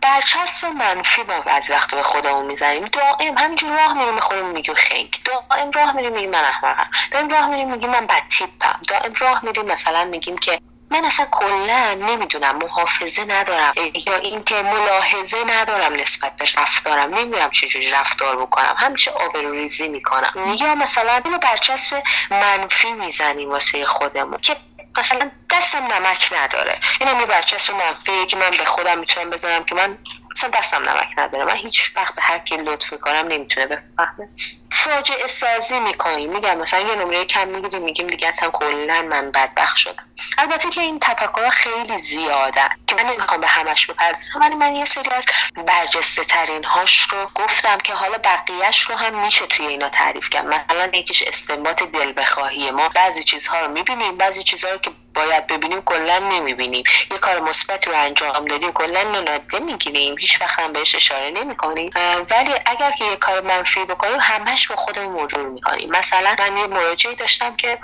[0.06, 2.86] برچسب منفی با بعضی وقت به خودمون می‌زنیم.
[2.88, 5.22] دائم همینجور راه میریم خودمون میگیم خنگ.
[5.26, 6.90] دائم راه میریم میگیم من احمقم.
[7.12, 8.80] دائم راه میریم میگیم من بد تیپم.
[8.88, 13.74] دائم راه میریم مثلا میگیم که من اصلا کلا نمی‌دونم محافظه ندارم.
[14.08, 17.16] یا اینکه ملاحظه ندارم نسبت به رفتارم.
[17.16, 18.76] نمی‌دونم چجوری رفتار بکنم.
[18.78, 20.56] همیشه آبروریزی می‌کنم.
[20.60, 24.38] یا مثلا اینو برچسب منفی می‌زنیم واسه خودمون.
[24.38, 24.56] که
[24.98, 26.80] مثلا دستم نمک نداره.
[27.00, 27.26] این هم یه
[27.70, 29.98] منفیه که من به خودم می‌تونم بذارم که من
[30.36, 31.46] مثلا دستم نمک نداره.
[31.46, 34.30] من هیچ وقت به هر کی لطف می‌کنم نمی‌تونه بفهمه.
[34.72, 36.32] فاجعه سازی می‌کنیم.
[36.32, 40.04] میگم مثلا یه نمره کم می‌گیریم میگیم دیگه اصلا کلا من بدبخت شدم.
[40.38, 44.86] البته که این تفکر خیلی زیاده که من نمی‌خوام به همش بپردازم ولی من یه
[44.86, 45.26] سری از
[45.68, 50.46] برجسته ترین هاش رو گفتم که حالا بقیهش رو هم میشه توی اینا تعریف کرد.
[50.46, 52.90] مثلا یکیش استنباط دل بخواهی ما.
[52.90, 56.84] بعضی چیزها رو می‌بینیم بعضی چیزها رو که باید ببینیم کلا نمی‌بینیم.
[57.12, 61.92] یه کار مثبت رو انجام دادیم کلا نادیده می‌گیریم هیچ وقت هم بهش اشاره نمی‌کنیم.
[62.30, 65.90] ولی اگر که یه کار منفی بکنیم همش با خودمون مرور می‌کنیم.
[65.90, 67.80] مثلا من یه مراجعی داشتم که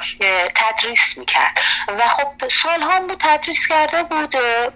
[0.56, 1.60] تدریس می‌کرد.
[1.88, 4.36] و خب سال هم بود تدریس کرده بود.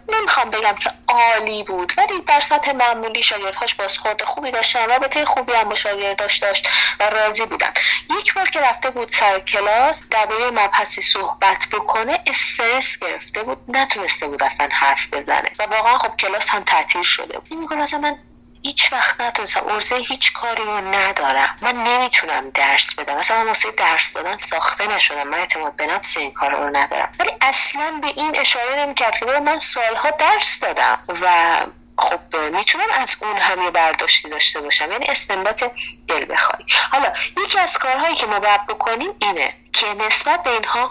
[0.10, 4.90] نمی‌خوام بگم که عالی بود ولی در سطح معمولی شاگردهاش بازخورد خوبی داشتن.
[4.90, 7.74] رابطه خوبی هم با شاگرداش داشت و راضی بودن.
[8.20, 14.28] یک بار که رفته بود سر کلاس درباره مبحثی صحبت بکنه استرس گرفته بود نتونسته
[14.28, 15.52] بود اصلا حرف بزنه.
[15.60, 17.60] و واقعا خب کلاس هم تعطیل شده بود.
[17.60, 18.18] میگه مثلا من
[18.64, 21.58] هیچ وقت نتونستم ارزه هیچ کاری رو ندارم.
[21.62, 23.22] من نمی‌تونم درس بدم.
[23.30, 25.28] من واسه درس دادن ساخته نشدم.
[25.28, 27.12] من اعتماد به نفس این کار رو ندارم.
[27.20, 31.58] ولی اصلا به این اشاره نمی‌کرد که من سالها درس دادم و
[31.98, 34.92] خب می‌تونم از اون هم یه برداشتی داشته باشم.
[34.92, 35.64] یعنی استنباط
[36.08, 36.66] دل بخوای.
[36.92, 40.90] حالا یکی از کارهایی که ما باید بکنیم اینه که نسبت به اینها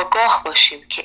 [0.00, 1.04] آگاه باشیم که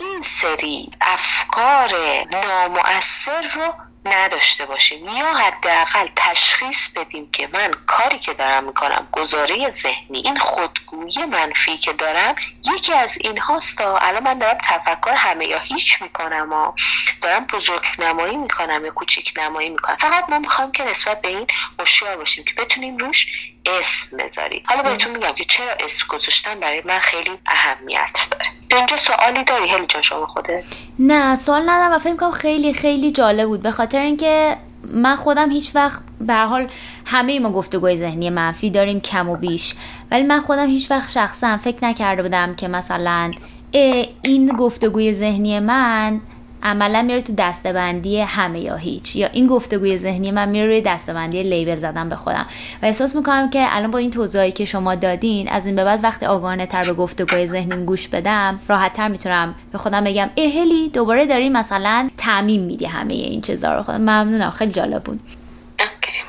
[0.00, 1.94] این سری افکار
[2.30, 3.74] نامؤثر رو
[4.04, 5.08] نداشته باشیم.
[5.08, 11.78] یا حداقل تشخیص بدیم که من کاری که دارم می‌کنم گزاره ذهنی این خودگویی منفی
[11.78, 12.34] که دارم
[12.74, 16.72] یکی از این هاستا الان من دارم تفکر همه یا هیچ می‌کنم و
[17.20, 19.96] دارم بزرگ نمایی می‌کنم یا کوچیک نمایی می‌کنم.
[19.96, 21.46] فقط ما می‌خوام که نسبت به این
[21.78, 23.26] هوشیار باشیم که بتونیم روش
[23.80, 28.44] اسم بذاریم حالا بهتون میگم که چرا اسم گذاشتن برای من خیلی اهمیت داره.
[28.70, 30.64] اینجا سوالی داری؟ هلی جان شما خوده
[30.98, 33.62] نه سوال ندارم و فکر کنم خیلی خیلی جالب بود.
[33.62, 34.56] به خاطر اینکه
[34.92, 36.70] من خودم هیچ وقت به حال
[37.06, 39.74] همه ما گفتگوی ذهنی منفی داریم کم و بیش.
[40.10, 43.32] ولی من خودم هیچ وقت شخصا فکر نکرده بودم که مثلا
[44.22, 46.20] این گفتگوی ذهنی من
[46.62, 49.16] عملا میره تو دستبندی همه یا هیچ.
[49.16, 52.46] یا این گفتگوی ذهنی من میره روی دستبندی لیبل زدن به خودم.
[52.82, 56.00] و احساس می‌کنم که الان با این توضیحی که شما دادین از این به بعد
[56.02, 60.88] وقتی آگاهانه تر به گفتگوی ذهنیم گوش بدم راحت تر می‌تونم به خودم بگم اهلی
[60.88, 63.82] دوباره داری مثلا تعمیم میدی همه این چیزا رو.
[63.82, 65.20] خودم ممنونم خیلی جالب بود.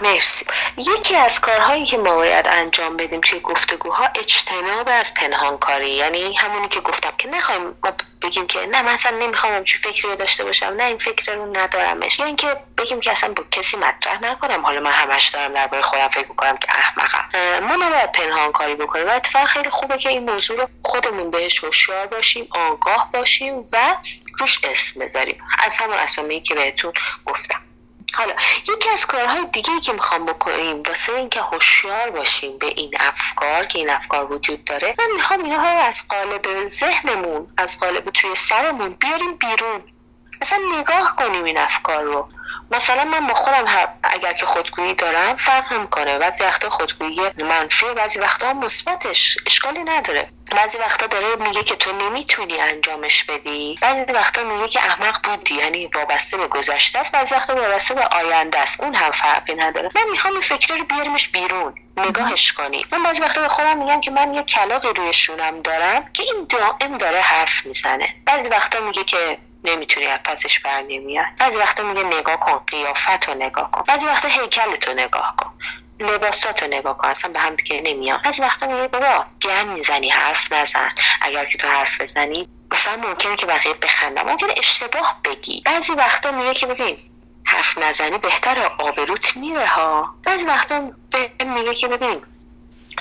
[0.02, 0.46] مرسی.
[0.78, 5.90] یکی از کارهایی که ما باید انجام بدیم توی گفتگوها اجتناب از پنهانکاری.
[5.90, 10.10] یعنی همونی که گفتم که نخوایم ما بگیم که نه من اصلا نمی‌خوام همچین فکری
[10.10, 12.20] رو داشته باشم نه این فکر رو ندارمش.
[12.20, 14.66] یا اینکه بگیم که اصلا با کسی مطرح نکنم.
[14.66, 17.30] حالا من همش دارم درباره خودم فکر می‌کنم که احمقم.
[17.60, 19.08] ما نباید پنهان کاری بکنیم.
[19.08, 23.96] و اتفاقا خیلی خوبه که این موضوع رو خودمون بهش هوشیار باشیم آگاه باشیم و
[24.40, 25.44] روش اسم بذاریم.
[25.60, 26.94] از همون اسامی که بهتون
[27.26, 27.69] گفتم.
[28.16, 33.66] حالا یکی از کارهای دیگه که می‌خوام بکنیم واسه اینکه هوشیار باشیم به این افکار
[33.66, 38.36] که این افکار وجود داره من می‌خوام اینها رو از قالب ذهنمون از قالب توی
[38.36, 39.84] سرمون بیاریم بیرون.
[40.42, 42.30] مثلا نگاه کنیم این افکار رو.
[42.72, 43.66] مثلا من با خودم
[44.04, 49.38] اگر که خودگویی دارم فرق می‌کنه بعضی وقتا خودگویی منفی بعضی وقتا مثبتش.
[49.46, 50.30] اشکالی نداره.
[50.52, 53.80] بعضی وقتا داره میگه که تو نمی‌تونی انجامش بدی.
[53.82, 57.12] بعضی وقتا میگه که احمق بودی یعنی وابسته به گذشته است.
[57.12, 58.82] بعضی وقتا وابسته به آینده است.
[58.82, 59.90] اون هم فرقی نداره.
[59.96, 61.76] من می‌خوام این فکر رو بیاریمش بیرون.
[61.98, 66.14] نگاهش کنی من بعضی وقتا به خودم میگم که من یه کلاقی روی شونم دارم
[66.14, 68.16] که این دائم داره حرف می‌زنه.
[68.26, 71.26] بعضی وقتا میگه که نمی‌تونی از پسش بر نمیاد.
[71.40, 73.84] بعضی وقتا میگه نگاه کن قیافت رو نگاه کن.
[73.88, 75.52] بعضی وقتا هیکلت رو نگاه کن.
[76.00, 77.08] لباسات رو نگاه کن.
[77.08, 78.22] اصلا به هم دیگه نمیاد.
[78.24, 80.92] بعضی وقتا میگه بابا گن می‌زنی حرف نزن.
[81.22, 85.62] اگر که تو حرف بزنی مثلا ممکنه که بقیه بخندم ممکنه اشتباه بگی.
[85.66, 86.98] بعضی وقتا میگه که ببین
[87.44, 90.16] حرف نزنی بهتر آبروت میره ها.
[90.24, 90.92] بعضی وقتا
[91.46, 92.22] میگه که ببین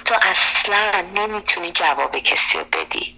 [0.04, 3.17] تو اصلا نمی‌تونی جواب کسی رو بدی.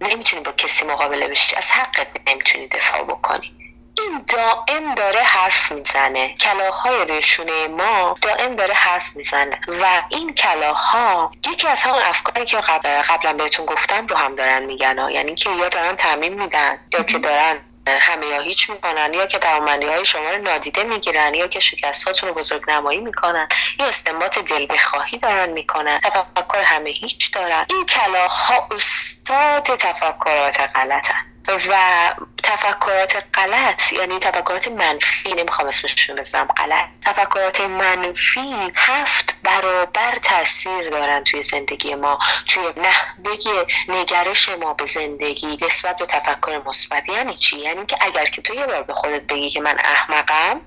[0.00, 1.56] نمی‌تونی با کسی مقابله بشی.
[1.56, 3.52] از حقت نمی‌تونی دفاع بکنی.
[3.98, 6.36] این دائم داره حرف می‌زنه.
[6.40, 9.60] کلاهای روی ما دائم داره حرف می‌زنه.
[9.68, 15.08] و این کلاها یکی از همون افکاری که قبلا بهتون گفتم رو هم دارن میگن
[15.10, 19.38] یعنی که یا دارن تعمین میدن یا که دارن همه یا هیچ می‌کنن یا که
[19.38, 23.48] توانمندی های شما رو نادیده می‌گیرن یا که شکست هاتون رو بزرگ نمایی می‌کنن
[23.80, 26.00] یا استنباط دل بخواهی دارن می‌کنن.
[26.00, 27.66] تفکر همه هیچ دارن.
[27.70, 31.35] این کلاها استاد تفکرات غلطن.
[31.48, 36.88] و تفکرات غلط یعنی تفکرات منفی نمی‌خوام اسمشون بزنم غلط.
[37.04, 42.18] تفکرات منفی هفت برابر تاثیر دارن توی زندگی ما.
[42.46, 47.08] توی نحوه نگرش ما به زندگی نسبت به تفکر مثبت.
[47.08, 50.60] یعنی چی؟ یعنی که اگر که تو یه بار به خودت بگی که من احمقم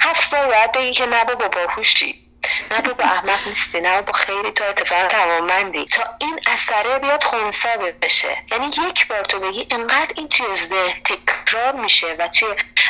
[0.00, 2.29] هفت بار باید بگی که نه با باهوشی.
[2.70, 5.86] نه با احمق نیستی نه با خیلی تو اتفاق توانمندی.
[5.86, 7.68] تا این اثره بیاد خونسا
[8.02, 8.36] بشه.
[8.52, 12.48] یعنی یک بار تو بگی انقدر این توی ذهن تکرار میشه و توی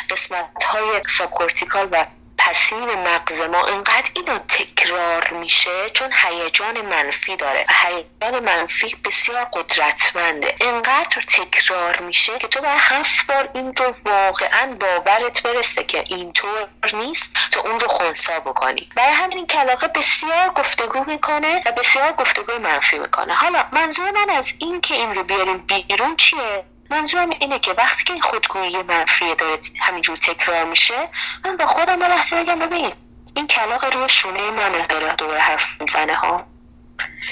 [0.09, 2.05] قسمت های subcortical و
[2.45, 7.65] پسین مغز ما انقدر اینا تکرار میشه چون هیجان منفی داره.
[7.69, 10.55] هیجان منفی بسیار قدرتمنده.
[10.61, 16.67] انقدر تکرار میشه که تو باید هفت بار این رو واقعا باورت برسه که اینطور
[16.93, 18.89] نیست تو اون رو خونسا بکنی.
[18.95, 23.35] برای همین کلاغه بسیار گفتگو می‌کنه و بسیار گفتگوی منفی می‌کنه.
[23.35, 28.03] حالا منظور من از این که این رو بیاریم بیرون چیه؟ منظورم اینه که وقتی
[28.03, 31.09] که این خودگویی منفی داره همینجور تکرار میشه
[31.45, 32.91] من با خودم به لحظه ببین
[33.35, 36.45] این کلاق روی شونه منه داره دور حرف می‌زنه ها.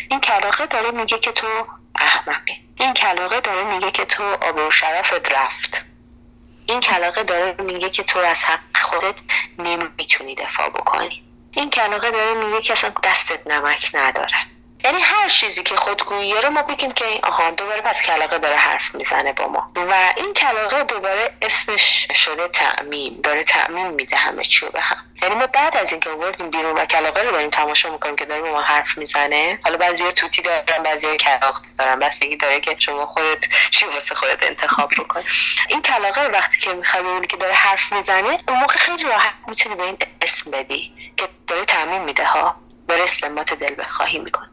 [0.10, 1.48] این کلاقه داره میگه که تو
[1.96, 2.54] احمقی.
[2.76, 5.86] این کلاقه داره میگه که تو آب شرفت رفت.
[6.66, 9.20] این کلاقه داره میگه که تو از حق خودت
[9.60, 11.24] نمی‌تونی دفاع بکنی.
[11.52, 14.38] این کلاقه داره میگه که اصلا دستت نمک نداره.
[14.84, 18.96] یعنی هر چیزی که خودگویی رو ما بگیم که آها دوباره پس کلاقه داره حرف
[18.96, 19.72] می‌زنه با ما.
[19.76, 24.98] و این کلاقه دوباره اسمش شده تعمیم داره تعمیم میده همه چی به هم.
[25.22, 28.42] یعنی ما بعد از اینکه آوردیم بیرون و کلاقه رو داریم تماشا می‌کنیم که داره
[28.42, 32.00] با ما حرف می‌زنه حالا بعضی توتی دارن بعضی کلاق دارن.
[32.00, 35.24] بستگی داره که شما خودت چی واسه خودت انتخاب بکن.
[35.70, 39.76] این کلاقه وقتی که می‌خوای ببینی که داره حرف می‌زنه اون موقع خیلی راحت می‌تونی
[39.76, 42.56] به این اسم بدی که داره تعمیم میده ها.
[42.88, 44.49] داره استنباط دل بخواهی می‌کنه.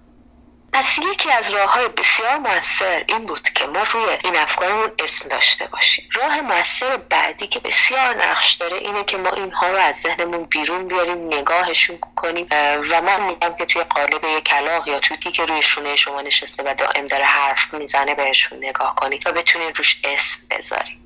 [0.77, 5.29] پس یکی از راه های بسیار موثر این بود که ما روی این افکارمون اسم
[5.29, 6.09] داشته باشیم.
[6.15, 10.89] راه موثر بعدی که بسیار نقش داره اینه که ما اینها رو از ذهنمون بیرون
[10.89, 12.47] بیاریم نگاهشون کنیم
[12.91, 16.63] و من میگم که توی قالب یک کلاق یا توتی که روی شونه شما نشسته
[16.63, 20.99] و دائم داره حرف می‌زنه بهشون نگاه کنید و بتونید روش اسم بذارید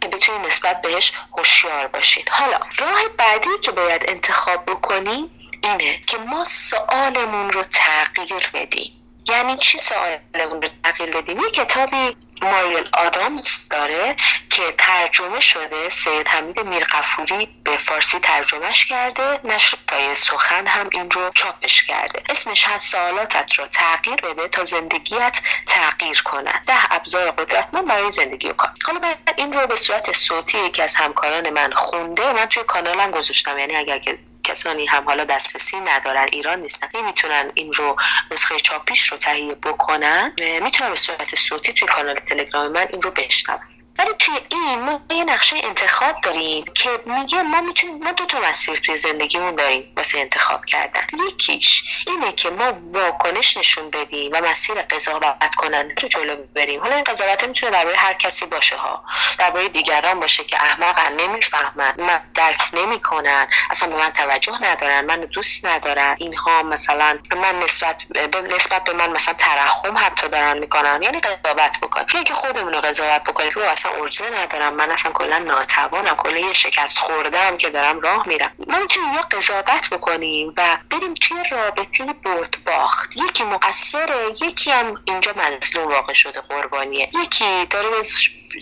[0.00, 2.24] که بتونید نسبت بهش هوشیار باشین.
[2.30, 5.30] حالا راه بعدی که باید انتخاب بکنیم
[5.62, 9.00] اینه که ما سوالمون رو تغییر بدیم.
[9.28, 14.16] یعنی چی سوالمون رو تغییر بدیم؟ یه کتابی مایل آدامز داره
[14.50, 21.10] که ترجمه شده سید حمید میرقفوری به فارسی ترجمهش کرده نشر تای سخن هم این
[21.10, 22.22] رو چاپش کرده.
[22.28, 26.62] اسمش هست سوالاتت رو تغییر بده تا زندگیت تغییر کنه.
[26.66, 28.70] ده ابزار قدرتمند برای زندگی و کار.
[28.86, 33.10] حالا من این رو به صورت صوتی یکی از همکاران من خونده من توی کانالم
[33.10, 33.58] گذاشتم.
[33.58, 37.96] یعنی اگر که کسانی هم حالا دسترسی ندارن ایران نیستن نمی‌تونن این رو
[38.30, 40.32] نسخه چاپیش رو تهیه بکنن.
[40.62, 43.58] می‌تونن به صورت صوتی توی کانال تلگرام من این رو بشنون
[44.00, 48.40] ولی توی این ما یه نقشه انتخاب داریم که میگه ما می‌تونیم ما دو تا
[48.40, 51.00] مسیر توی زندگیمون داریم واسه انتخاب کردن.
[51.28, 56.80] یکیش اینه که ما واکنش نشون بدیم و مسیر قضاوت کننده رو جلو بریم.
[56.80, 59.04] حالا این قضاوت می‌تونه درباره هر کسی باشه ها.
[59.38, 61.94] درباره دیگران باشه که احمقن نمی‌فهمن.
[61.98, 63.48] من درک نمی‌کنن.
[63.70, 65.04] اصلا به من توجه ندارن.
[65.04, 70.58] من دوست ندارن اینها مثلا من نسبت به نسبت به من مثلا ترحم حتی دارن
[70.58, 71.02] می‌کنن.
[71.02, 72.06] یعنی قضاوت بکنن.
[72.14, 73.50] یا که خودمون رو قضاوت بکنیم.
[73.54, 74.74] رو اصلا ارزه ندارم.
[74.74, 78.52] من اصلا کلا ناتوانم کلا یه شکست خوردم که دارم راه میرم.
[78.66, 83.16] ما می‌تونیم یا قضاوت بکنیم و بریم توی رابطه برد باخت.
[83.16, 87.10] یکی مقصره یکی هم اینجا مظلوم واقع شده قربانیه.
[87.22, 87.88] یکی داره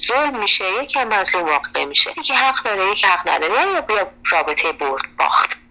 [0.06, 2.10] ظلم میشه یکی هم مظلوم واقع میشه.
[2.18, 3.72] یکی حق داره یکی حق نداره.
[3.74, 5.67] یا بیا رابطه برد باخت.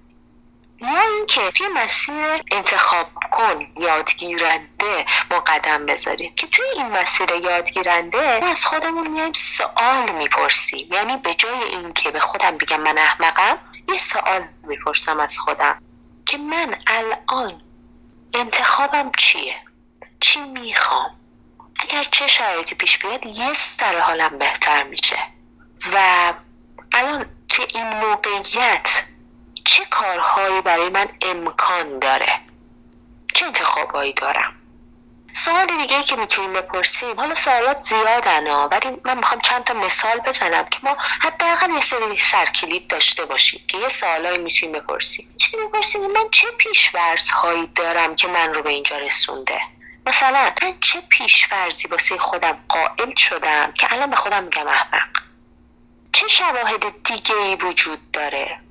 [0.82, 6.36] یا اینکه توی مسیر انتخاب کن یادگیرنده ما قدم بذاریم.
[6.36, 10.94] که توی این مسیر یادگیرنده ما از خودمون میایم سوال می‌پرسیم.
[10.94, 13.58] یعنی به جای اینکه به خودم بگم من احمقم
[13.90, 15.82] یه سوال می‌پرسم از خودم.
[16.26, 17.62] که من الان
[18.34, 19.56] انتخابم چیه؟
[20.20, 21.20] چی می‌خوام؟
[21.80, 25.18] اگر چه شرایطی پیش بیاد یه سر حالم بهتر میشه.
[25.94, 26.34] و
[26.94, 29.04] الان توی این موقعیت
[29.68, 32.40] چه کارهایی برای من امکان داره؟
[33.34, 34.54] چه انتخابهایی دارم؟
[35.32, 37.20] سوال دیگه که می‌تونیم بپرسیم.
[37.20, 41.80] حالا سوالات زیادن ها ولی من می‌خوام چند تا مثال بزنم که ما حداقل یه
[41.80, 45.36] سری سرکلید داشته باشیم که یه سوالایی می‌تونیم بپرسیم.
[45.38, 49.62] چی بپرسیم من چه پیشورز هایی دارم که من رو به اینجا رسونده؟
[50.06, 55.08] مثلا من چه پیشورزی واسه خودم قائل شدم که الان به خودم میگم احمق؟
[56.14, 58.67] چه شواهد دیگه ای وجود داره؟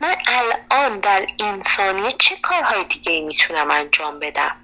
[0.00, 4.56] من الان در این ثانیه چه کارهای دیگه می‌تونم انجام بدم؟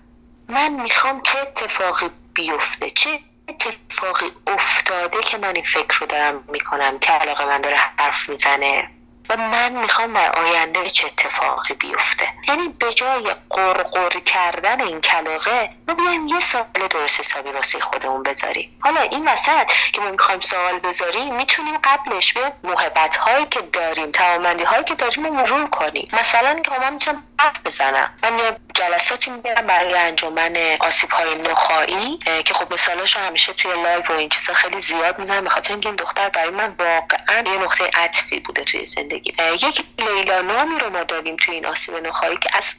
[0.48, 6.98] من می‌خوام چه اتفاقی بیفته چه اتفاقی افتاده که من این فکر رو دارم می‌کنم
[6.98, 8.90] که علاقه من داره حرف می‌زنه؟
[9.28, 12.28] و من می‌خوام در آینده چه اتفاقی بیفته.
[12.48, 18.22] یعنی به جای قرقر کردن این کلاقه ما بیایم یه سوال درست حسابی واسه خودمون
[18.22, 18.78] بذاریم.
[18.80, 24.10] حالا این وسط که ما می‌خوایم سوال بذاریم می‌تونیم قبلش به محبت هایی که داریم
[24.10, 26.08] توامندی هایی که داریم رو مرور کنیم.
[26.12, 28.14] مثلا که من می‌تونم حرف بزنم.
[28.22, 34.12] من جلساتی می‌برم برای انجمن آسیب های نخاعی که خب مثالاش همیشه توی live و
[34.12, 37.90] این چیزا خیلی زیاد می‌زنم به خاطر اینکه این دختر برای من واقعا یه نقطه
[37.94, 39.15] عطفی بوده توی زندگی.
[39.24, 42.74] یک لیلا نامی رو ما داریم توی این آسیب نخاعی که از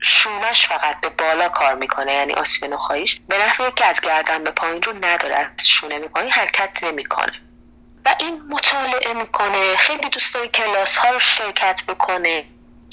[0.00, 3.20] شونش فقط به بالا کار می‌کنه یعنی آسیب نخاعیش.
[3.28, 7.32] به نحوی که از گردن به پایین رو نداره از شونه به پایین حرکت نمی‌کنه.
[8.04, 12.44] و این مطالعه می‌کنه خیلی دوست داره کلاس ها رو شرکت بکنه.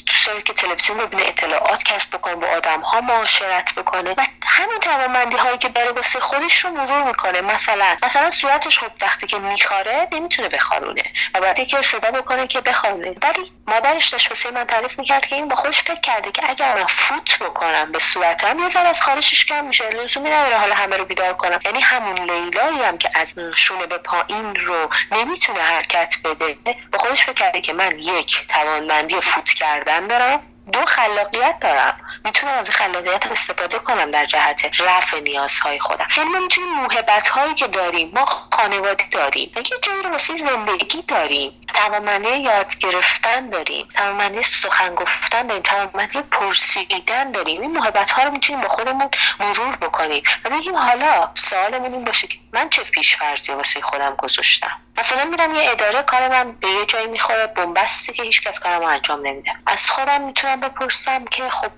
[0.06, 5.36] دوست که تلویزیون ببینه اطلاعات کسب بکنه با آدم ها معاشرت بکنه و همین توانمندی
[5.36, 7.42] هایی که داره واسه خودش رو مرور می‌کنه.
[7.42, 12.62] مثلا مثلا صورتش خب وقتی که میخاره نمی‌تونه بخارونه و بعدی که صدا بکنه که
[12.62, 16.50] بخارونه ولی مادرش داشت واسه من تعریف می‌کرد که این با خودش فکر کرده که
[16.50, 19.90] اگر من فوت بکنم به صورتم یه از خارشش کم میشه.
[19.90, 21.60] لزومی نداره حالا همه رو بیدار کنم.
[21.66, 26.58] یعنی همون لیلایی هم که از شونه به پایین رو نمی‌تونه حرکت بده
[26.92, 30.40] با خودش فکر کرده که من یک توانمندی فوت کردن دارم
[30.74, 32.03] دو خلاقیت دارم.
[32.26, 36.08] می‌تونم از خلاقیت استفاده کنم در جهت رفع نیازهای خودم.
[36.18, 41.02] یعنی ما می‌تونیم موهبت هایی که داریم ما خانواده داریم یه جایی رو واسه زندگی
[41.02, 47.62] داریم توانمندی یاد گرفتن داریم توانمندی سخن گفتن داریم توانمندی پرسیدن داریم.
[47.62, 49.10] این محبت ها رو می‌تونیم با خودمون
[49.40, 54.82] مرور بکنیم و بگیم حالا سوالمون این باشه که من چه پیشفرضی واسه خودم گذاشتم؟
[54.98, 59.28] مثلا میرم یه اداره کار من به یه جایی می‌خوره بنبستی که هیچکس کارم انجام
[59.28, 59.52] نمیده.
[59.66, 61.72] از خودم می‌تونم بپرسم که خب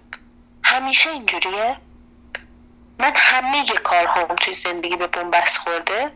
[0.66, 1.78] همیشه اینجوریه؟
[3.00, 6.12] من همه کارهام توی زندگی به بنبست خورده.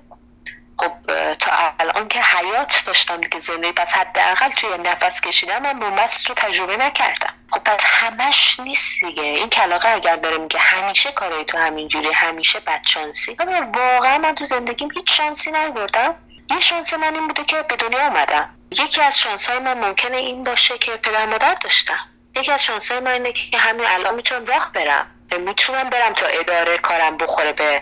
[0.77, 0.91] خب
[1.33, 6.35] تا الان که حیات داشتم دیگه زندگی پس حداقل توی نفس کشیدن من بنبست رو
[6.35, 7.33] تجربه نکردم.
[7.51, 9.23] خب پس همش نیست دیگه.
[9.23, 13.37] این کلاقه اگر داره میگه همیشه کارای تو همینجوری همیشه بدشانسی
[13.73, 16.15] واقعا من تو زندگیم هیچ شانسی نبردم
[16.51, 20.17] یه شانس من این بوده که به دنیا آمدم یکی از شانس های من ممکنه
[20.17, 21.99] این باشه که پدر مادر داشتم.
[22.39, 25.15] یکی از شانس های من اینه که همین الان می‌تونم راه برم.
[25.39, 27.81] می‌تونم برم تا اداره کارم بخوره به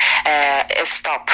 [0.70, 1.30] استاپ.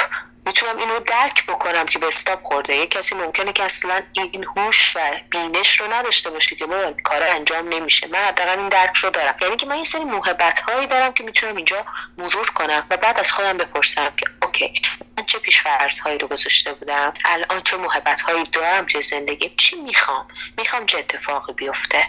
[0.45, 2.76] می‌تونم اینو درک بکنم که به استاپ خورده.
[2.76, 4.99] یه کسی ممکنه که اصلا این هوش و
[5.30, 8.07] بینش رو نداشته باشه که با کار انجام نمیشه.
[8.07, 9.36] من حداقل این درک رو دارم.
[9.41, 11.86] یعنی که من یه سری موهبت هایی دارم که می‌تونم اینجا
[12.17, 14.74] مرور کنم و بعد از خودم بپرسم که اوکی
[15.17, 19.76] من چه پیشفرض هایی رو گذاشته بودم؟ الان چه موهبت هایی دارم توی زندگی چی
[19.76, 22.05] می‌خوام؟ می‌خوام چه اتفاقی بیفته؟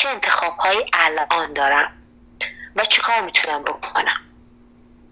[0.00, 1.92] چه انتخاب هایی الان دارم
[2.76, 4.20] و چه کار می‌تونم بکنم؟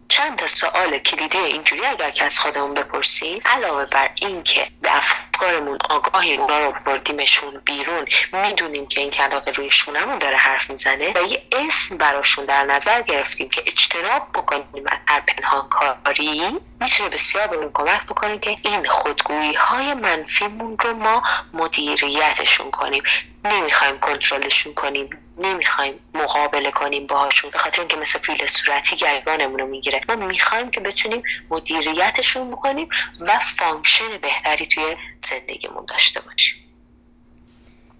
[0.08, 4.96] چند تا سوال کلیدی اینجوری اگر که از خودمون بپرسیم علاوه بر اینکه به
[5.38, 8.06] افکارمون آگاهی اونا رو بردیمشون بیرون.
[8.32, 13.02] می‌دونیم که این کلاقه روی شونمون داره حرف می‌زنه و یه اسم براشون در نظر
[13.02, 19.54] گرفتیم که اجتناب بکنیم از هر پنهانکاری می‌تونه بسیار بهمون کمک بکنه که این خودگویی
[19.54, 21.22] های منفیمون رو ما
[21.52, 23.02] مدیریتشون کنیم.
[23.44, 25.10] نمی‌خوایم کنترلشون کنیم.
[25.38, 27.50] نمی‌خوایم مقابله کنیم باهاشون.
[27.50, 30.00] به خاطر اینکه مثل فیل صورتی گریبانمون رو می‌گیره.
[30.08, 32.88] ما می‌خوایم که بتونیم مدیریتشون بکنیم
[33.26, 34.96] و function بهتری توی
[35.30, 36.58] زندگیمون داشته باشیم.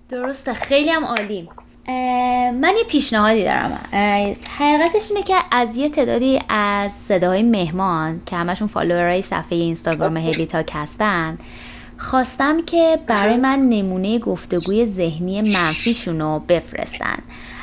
[0.09, 1.49] درسته خیلی هم عالی.
[2.53, 3.81] من یه پیشنهادی دارم.
[4.59, 10.17] حقیقتش اینه که از یه تعدادی از صداهای مهمان که همشون follower های صفحه اینستاگرام
[10.17, 11.39] هلیتاک هستن
[11.99, 17.19] خواستم که برای من نمونه گفتگوی ذهنی منفیشون رو بفرستن.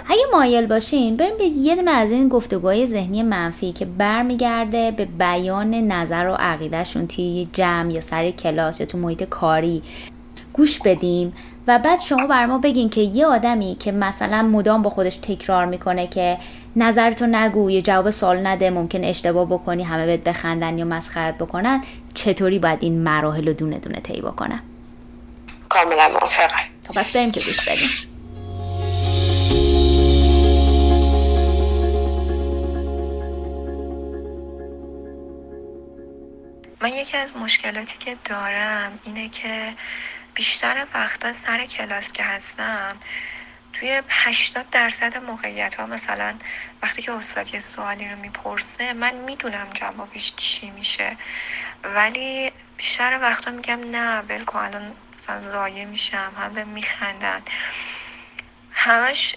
[0.10, 5.06] اگه مایل باشین بریم به یه دونه از این گفتگوهای ذهنی منفی که برمیگرده به
[5.06, 9.82] بیان نظر و عقیدهشون توی جمع یا سر کلاس یا تو محیط کاری.
[10.53, 11.34] گوش بدیم
[11.68, 15.66] و بعد شما بر ما بگین که یه آدمی که مثلا مدام با خودش تکرار
[15.66, 16.38] می‌کنه که
[16.76, 21.84] نظرتو نگو یه جواب سوال نده ممکن اشتباه بکنی همه بهت بخندن یا مسخرت بکنن
[22.14, 24.60] چطوری باید این مراحل رو دونه دونه طی بکنن
[25.70, 26.56] کاملا موافقم.
[26.88, 28.14] خب پس بریم که گوش بدیم.
[36.86, 39.73] من یکی از مشکلاتی که دارم اینه که
[40.33, 42.97] بیشتر وقتا سر کلاس که هستم
[43.73, 46.33] توی 80 درصد موقعیت ها مثلا
[46.81, 51.17] وقتی که استاد یه سوالی رو می‌پرسه من می‌دونم جوابش چی میشه.
[51.83, 57.41] ولی بیشتر وقتا میگم نه ول کن الان مثلا زایه میشم همه میخندن.
[58.71, 59.36] همش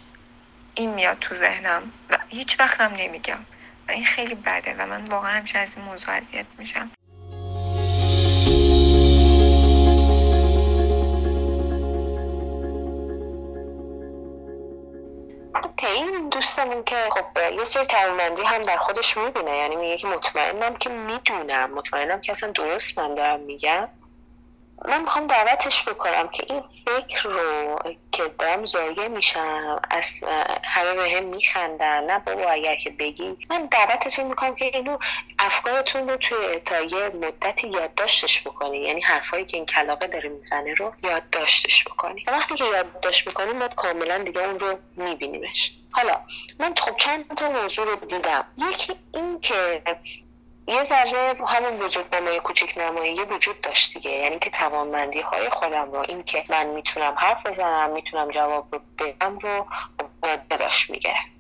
[0.75, 3.41] این میاد تو ذهنم و هیچ وقتم نمیگم.
[3.89, 6.91] و این خیلی بده و من واقعا همیشه از این موضوع اذیت میشم.
[16.59, 19.57] این دوستمون که خب یه سری توانمندی هم در خودش می‌بینه.
[19.57, 21.71] یعنی میگه که مطمئنم که می‌دونم.
[21.71, 23.89] مطمئنم که اصلا درست من دارم میگم.
[24.85, 27.79] من می‌خوام دعوتش بکنم که این فکر رو
[28.13, 30.25] که دارم زایه میشم از
[30.65, 33.37] همه به هم میخندن نه بابا اگر که بگی.
[33.51, 34.99] من دعوتتون می‌کنم که اینو
[35.39, 38.79] افکارتون رو توی تا یه مدتی یادداشتش بکنی.
[38.79, 42.25] یعنی حرفایی که این کلاقه داره می‌زنه رو یادداشتش بکنی.
[42.27, 45.73] و وقتی که یادداشت می‌کنی ما کاملا دیگه اون رو میبینیمش.
[45.91, 46.21] حالا
[46.59, 48.45] من خب چند تا موضوع رو دیدم.
[48.71, 49.83] یکی این که
[50.69, 54.11] یه ذره همون وجود نمایی کوچک نمایی وجود داشت دیگه.
[54.11, 58.81] یعنی که توانمندی های خودم رو این که من می‌تونم حرف بزنم می‌تونم جواب رو
[58.99, 59.67] بدم رو
[60.51, 61.38] داشت می‌گرفت.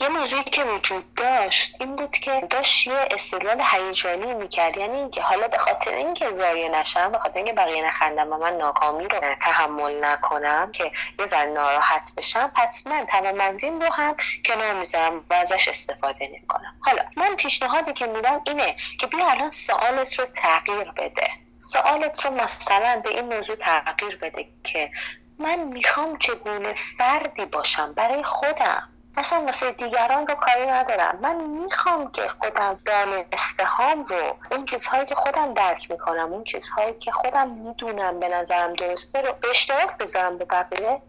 [0.00, 4.76] یه موضوعی که وجود داشت این بود که داشت یه استدلال هیجانی می‌کرد.
[4.76, 8.56] یعنی اینکه حالا به خاطر اینکه زایه نشم به خاطر اینکه بقیه نخندم و من
[8.56, 14.74] ناکامی رو تحمل نکنم که یه ذره ناراحت بشم پس من توانمندیم رو هم کنار
[14.74, 16.80] می‌ذارم و ازش استفاده نمی‌کنم.
[16.80, 21.30] حالا من پیشنهادی که میدم اینه که بیا الان سوالت رو تغییر بده.
[21.60, 24.90] سوالت رو مثلا به این موضوع تغییر بده که
[25.38, 28.88] من می‌خوام چگونه فردی باشم برای خودم.
[29.16, 31.18] اصلا واسه دیگران رو کاری ندارم.
[31.22, 36.94] من می‌خوام که خودم دانسته هام رو اون چیزهایی که خودم درک می‌کنم اون چیزهایی
[36.94, 41.02] که خودم می‌دونم به نظرم درسته رو به اشتراک بذارم به بقیه.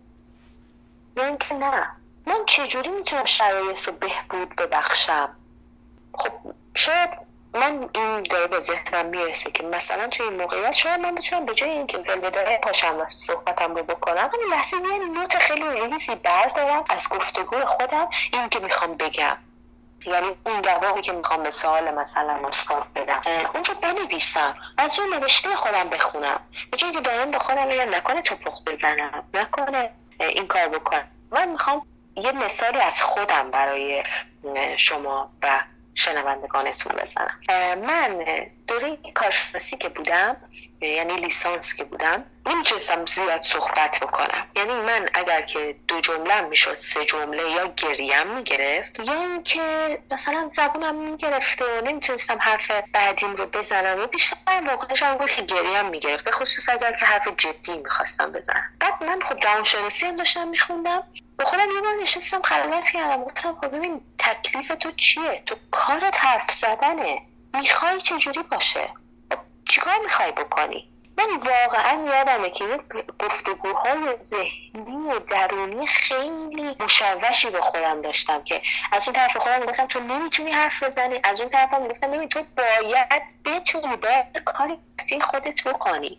[1.18, 1.88] یا که نه.
[2.26, 5.30] من چجوری می‌تونم شرایط رو بهبود ببخشم؟
[6.14, 6.32] خب
[6.76, 7.10] شاید
[7.54, 11.54] من این داره به ذهنم می‌رسه که مثلا توی این موقعیت شاید من بتونم به
[11.54, 16.84] جای اینکه ولوده پاشم و صحبتم رو بکنم همین لحظه یه نوت خیلی ریزی بردارم
[16.90, 19.38] از گفتگوی خودم این که می‌خوام بگم.
[20.06, 23.22] یعنی اون جوابی که می‌خوام به سوال مثلا استاد بدم.
[23.54, 26.40] اون رو بنویسم از اون نوشته خودم بخونم.
[26.72, 29.90] به جایی که دارم به خودم بگم نکنه توپخ بزنم نکنه
[30.20, 31.08] این کار بکنم.
[31.32, 31.86] من می‌خوام
[32.16, 34.04] یه مثالی از خودم برای
[34.78, 35.60] شما و
[35.96, 37.40] شنوندگانتون بزنم.
[37.88, 38.26] من
[38.68, 40.38] دوره کارشناسی که بودم
[40.82, 44.48] یعنی لیسانس که بودم نمی‌تونستم زیاد صحبت بکنم.
[44.56, 50.52] یعنی من اگر که دو جمله می‌شد سه جمله یا گریم می‌گرفت یا اینکه مثلا
[50.54, 54.38] زبونم می‌گرفت و نمی‌تونستم حرف بعدیم رو بزنم و بیشتر
[54.68, 56.26] واقعش هم که گریم می‌گرفت.
[56.26, 58.78] به خصوص اگر که حرف جدی می‌خواستم بزنم.
[58.80, 61.04] بعد من خب روانشناسی هم داشتم میخوندم.
[61.42, 66.26] به خودم یه بار نشستم خلوت کردم گفتم خب ببین تکلیف تو چیه؟ تو کارت
[66.26, 67.22] حرف زدنه.
[67.54, 68.90] می‌خوای چجوری باشه؟
[69.32, 69.38] خب
[69.70, 72.82] چیکار می‌خوای بکنی؟ من واقعا یادمه که یک
[73.20, 78.62] گفتگوهای ذهنی و درونی خیلی مشوشی به خودم داشتم که
[78.92, 82.44] از اون طرف خودم می‌گفتم تو نمی‌تونی حرف بزنی از اون طرف هم می‌گفتم تو
[82.58, 84.78] باید بتونی باید کاری
[85.22, 86.18] خودت بکنی.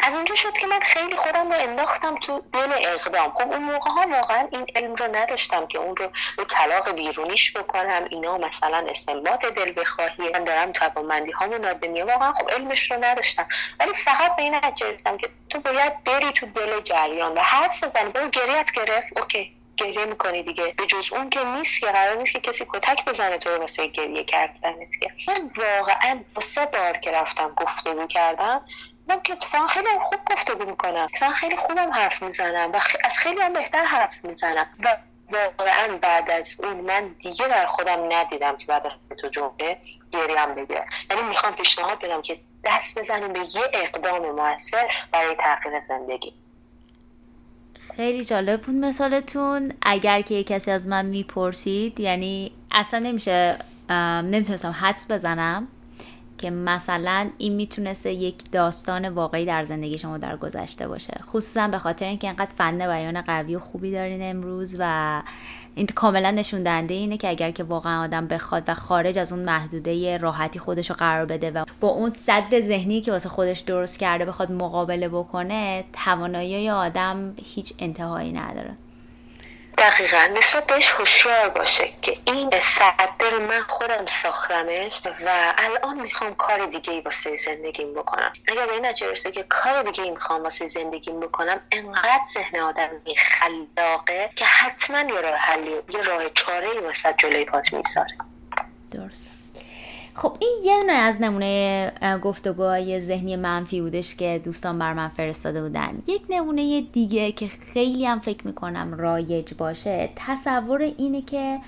[0.00, 3.32] از اونجا شد که من خیلی خودم رو انداختم تو دل اقدام.
[3.32, 6.08] خب اون موقع ها واقعا این علم رو نداشتم که اون رو
[6.38, 12.32] رو طلاق بیرونیش بکنم اینا مثلا استنباط دل بخواهی من دارم توانمندی هامو نادمیه واقعا
[12.32, 13.46] خب علمش رو نداشتم.
[13.80, 18.10] ولی فقط به این نتیجه که تو باید بری تو دل جریان و حرف بزنی.
[18.10, 19.18] برو گریت گرفت.
[19.18, 20.74] اوکی گریه می‌کنی دیگه.
[20.78, 24.24] به جز اون که نیست که قرار نیست که کسی کتک بزنه تو واسه گریه
[24.24, 25.10] کردنت که.
[25.28, 28.66] من واقعا سه بار که رفتم گفتگو کردم
[29.08, 31.08] من که اتفاقا خیلی خوب گفتگو می‌کنم.
[31.14, 34.66] اتفاقا خیلی خوبم حرف می‌زنم و از خیلی هم بهتر حرف می‌زنم.
[34.84, 34.96] و
[35.58, 39.78] واقعا بعد از اون من دیگه در خودم ندیدم که بعد از تو جمله
[40.10, 45.80] گریم بگیره یعنی می‌خوام پیشنهاد بدم که دست بزنیم به یه اقدام موثر برای تغییر
[45.80, 46.32] زندگی.
[47.96, 49.74] خیلی جالب بود مثالتون.
[49.82, 53.58] اگر که کسی از من می‌پرسید یعنی اصلا نمیشه
[54.22, 55.68] نمی‌تونستم حدس بزنم.
[56.42, 61.20] که مثلا این می‌تونسته یک داستان واقعی در زندگی شما در گذشته باشه.
[61.26, 65.22] خصوصا به خاطر اینکه انقدر فن بیان قوی و خوبی دارین امروز و
[65.74, 69.42] این کاملا نشون دهنده اینه که اگر که واقعا آدم بخواد و خارج از اون
[69.42, 73.98] محدوده راحتی خودش رو قرار بده و با اون صد ذهنی که واسه خودش درست
[73.98, 78.76] کرده بخواد مقابله بکنه توانایی آدم هیچ انتهایی نداره.
[79.78, 80.30] دقیقا.
[80.38, 86.92] نسبت بهش هوشیار باشه که این صدر من خودم ساختمش و الان می‌خوام کار دیگه
[86.92, 88.32] ای واسه زندگیم بکنم.
[88.48, 92.90] اگر به این نتیجه که کار دیگه ای می‌خوام واسه زندگیم بکنم انقدر ذهن آدم
[93.16, 98.16] خلاقه که حتما یه راه حلی یه راه چاره ای واسه جلوی پات می‌ذاره
[98.90, 99.31] درست
[100.14, 101.92] خب این یه دونه از نمونه
[102.22, 106.02] گفتگوهای ذهنی منفی بودش که دوستان بر من فرستاده بودن.
[106.06, 111.58] یک نمونه دیگه که خیلی هم فکر می‌کنم رایج باشه تصور اینه که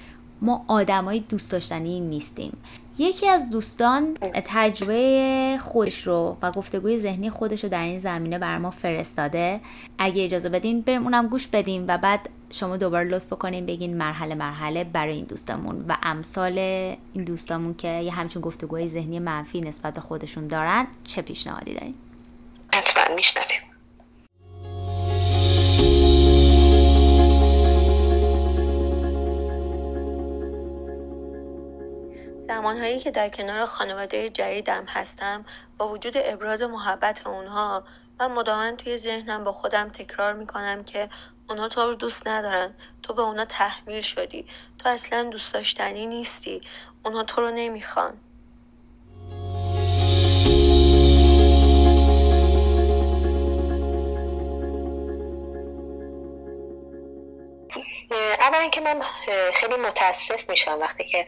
[0.42, 2.56] ما آدمای دوست داشتنی نیستیم.
[2.98, 4.14] یکی از دوستان
[4.44, 9.60] تجربه خودش رو و گفتگوی ذهنی خودش رو در این زمینه بر ما فرستاده.
[9.98, 14.34] اگه اجازه بدین بریم اونم گوش بدیم و بعد شما دوباره لطف بکنین بگین مرحله
[14.34, 19.94] مرحله برای این دوستمون و امثال این دوستامون که یه همچون گفتگوی ذهنی منفی نسبت
[19.94, 21.94] به خودشون دارن چه پیشنهادی دارین؟
[22.74, 23.63] حتما میشنویم.
[32.64, 35.44] زمانهایی که در کنار خانواده جدیدم هستم
[35.78, 37.84] با وجود ابراز محبت اونها
[38.20, 41.08] من مداوما توی ذهنم با خودم تکرار می‌کنم که
[41.48, 42.74] اونها تو رو دوست ندارن.
[43.02, 44.46] تو به اونا تحمیل شدی.
[44.78, 46.60] تو اصلا دوست داشتنی نیستی.
[47.04, 48.20] اونها تو رو نمی‌خوان.
[58.74, 59.02] اینکه من
[59.54, 61.26] خیلی متاسف میشم وقتی که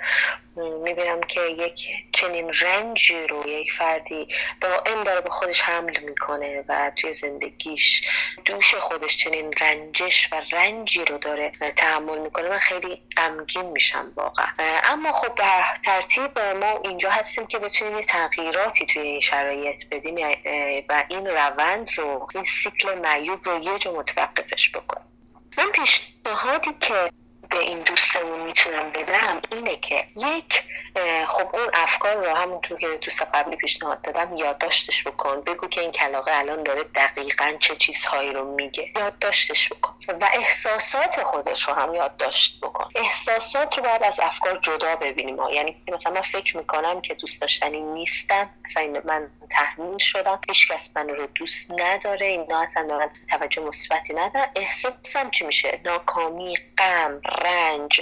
[0.56, 4.28] می‌بینم که یک چنین رنجی رو یک فردی
[4.60, 8.10] دائم داره به خودش حمل می‌کنه و توی زندگیش
[8.44, 14.46] دوش خودش چنین رنجش و رنجی رو داره تحمل می‌کنه من خیلی غمگین میشم واقعا.
[14.84, 20.14] اما خب در ترتیب ما اینجا هستیم که بتونیم تغییراتی توی این شرایط بدیم
[20.88, 25.06] و این روند رو این سیکل معیوب رو یه جا متوقفش بکنیم.
[25.58, 27.10] من پیشنهادی که
[27.50, 30.62] به این دوستمون می‌تونم بدم اینه که یک
[31.28, 35.40] خب اون افکار رو همونطور که دوست قبلی پیشنهاد دادم یادداشتش بکن.
[35.40, 38.92] بگو که این کلاقه الان داره دقیقا چه چیزهایی رو میگه.
[38.96, 39.94] یادداشتش بکن.
[40.20, 42.90] و احساسات خودش رو هم یادداشت بکن.
[42.94, 45.38] احساسات رو باید از افکار جدا ببینیم.
[45.52, 48.50] یعنی مثلا من فکر می‌کنم که دوست داشتنی نیستم.
[48.64, 50.40] مثلا من تحمیل شدم.
[50.48, 52.26] هیچکس من رو دوست نداره.
[52.26, 54.50] اینا اصلا توجه مثبتی ندارن.
[54.56, 58.00] احساسم چی میشه؟ ناکامی غم رنج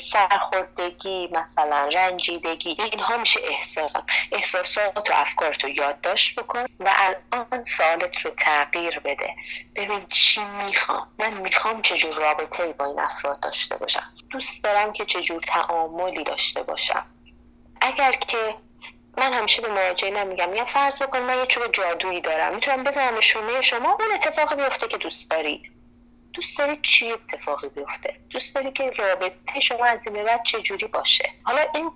[0.00, 8.20] سرخوردگی مثلا رنجیدگی اینها میشه احساسم احساسات و افکارت رو یادداشت بکن و الان سوالت
[8.20, 9.34] رو تغییر بده.
[9.76, 15.04] ببین چی می‌خوام؟ من می‌خوام چجور رابطه با این افراد داشته باشم؟ دوست دارم که
[15.04, 17.06] چجور تعاملی داشته باشم.
[17.80, 18.54] اگر که
[19.16, 22.54] من همیشه به مراجعه نمیگم یا فرض بکن من یه چوب جادویی دارم.
[22.54, 25.81] می‌تونم بزنم شونه شما اون اتفاق بیفته که دوست دارید.
[26.34, 30.86] دوست داری چی اتفاقی بیفته؟ دوست داری که رابطه شما از این بعد چه جوری
[30.86, 31.90] باشه؟ حالا این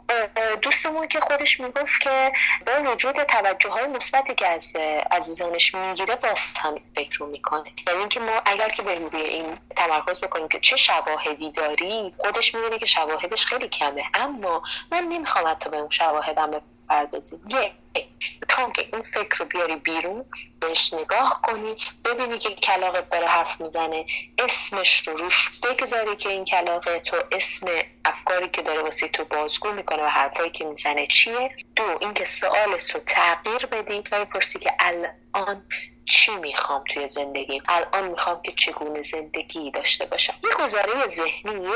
[0.62, 2.32] دوستمون که خودش می‌گفت که
[2.66, 4.76] با وجود توجه های مثبتی که از
[5.10, 7.72] عزیزانش می‌گیره باز هم فکر رو می‌کنه.
[7.86, 12.54] یعنی اینکه ما اگر که بریم روی این تمرکز بکنیم که چه شواهدی داری خودش
[12.54, 14.04] می‌بینه که شواهدش خیلی کمه.
[14.14, 14.62] اما
[14.92, 17.40] من نمی‌خوام حتی به اون شواهدم بپردازیم.
[18.48, 20.24] می‌خوام که این فکر رو بیاری بیرون
[20.60, 24.06] بهش نگاه کنی ببینی که کلاقت داره حرف می‌زنه
[24.38, 27.66] اسمش رو روش بگذاری که این کلاقه تو اسم
[28.04, 32.94] افکاری که داره واسه تو بازگو می‌کنه و حرفایی که می‌زنه چیه؟ دو اینکه سوالت
[32.94, 34.02] رو تغییر بدی.
[34.12, 35.66] و بپرسی که الان
[36.04, 41.68] چی می‌خوام توی زندگی الان می‌خوام که چگونه زندگی داشته باشم؟ یه گزاره ذهنی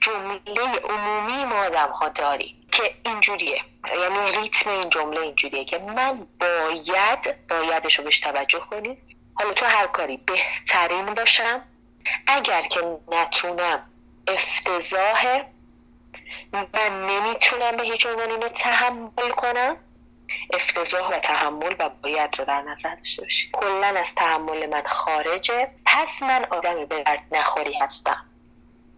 [0.00, 3.62] جمله عمومی ما آدم ها داریم که اینجوریه.
[4.00, 9.18] یعنی ریتم این جمله اینجوریه که من باید بایدش رو بهش توجه کنیم.
[9.34, 11.62] حالا تو هر کاری بهترین باشم.
[12.26, 13.90] اگر که نتونم
[14.28, 15.42] افتضاح
[16.52, 16.66] من
[17.06, 19.76] نمی‌تونم به هیچ عنوان اینو تحمل کنم
[20.52, 25.70] افتضاح و تحمل و باید رو در نظر داشته باشی کلا از تحمل من خارجه.
[25.86, 28.24] پس من آدم به درد نخوری هستم.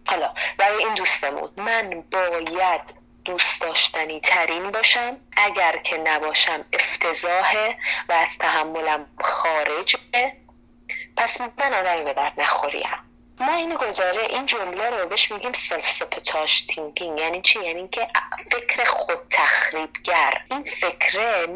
[0.07, 5.17] حالا برای این دوستمون من باید دوست داشتنی ترین باشم.
[5.37, 7.77] اگر که نباشم افتضاحه
[8.09, 9.97] و از تحملم خارجه.
[11.17, 12.89] پس من آدمی به درد نخوریم.
[13.39, 18.07] ما این گزاره این جمله رو بهش میگیم self-sabotage thinking یعنی چی؟ یعنی که
[18.51, 21.47] فکر خود تخریبگر این فکره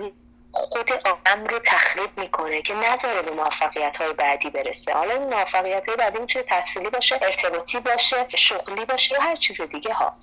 [0.55, 4.93] خود آدم رو تخریب می‌کنه که نذاره به موفقیت های بعدی برسه.
[4.93, 9.61] حالا این موفقیت های بعدی می‌تونه تحصیلی باشه ارتباطی باشه شغلی باشه یا هر چیز
[9.61, 10.17] دیگه ها.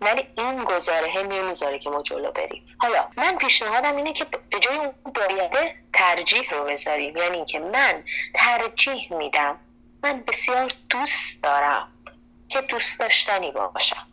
[0.00, 2.76] ولی این گزاره می‌ذاره که ما جلو بریم.
[2.78, 7.16] حالا من پیشنهادم اینه که به جای اون بایده ترجیح رو بذاریم.
[7.16, 8.04] یعنی اینکه من
[8.34, 9.58] ترجیح میدم.
[10.02, 11.92] من بسیار دوست دارم
[12.48, 14.06] که دوست داشتنی باشم.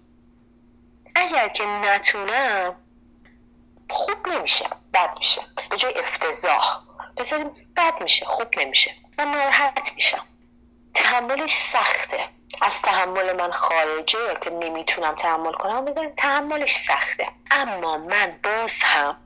[1.15, 2.75] اگر که نتونم
[3.91, 5.41] خوب نمیشه بد میشه.
[5.69, 6.79] به جای افتضاح.
[7.17, 8.91] بذاریم بد میشه خوب نمیشه.
[9.17, 10.25] من ناراحت میشم.
[10.93, 12.29] تحملش سخته.
[12.61, 17.27] از تحمل من خارجه که نمی‌تونم تحمل کنم بذاریم تحملش سخته.
[17.51, 19.17] اما من باز هم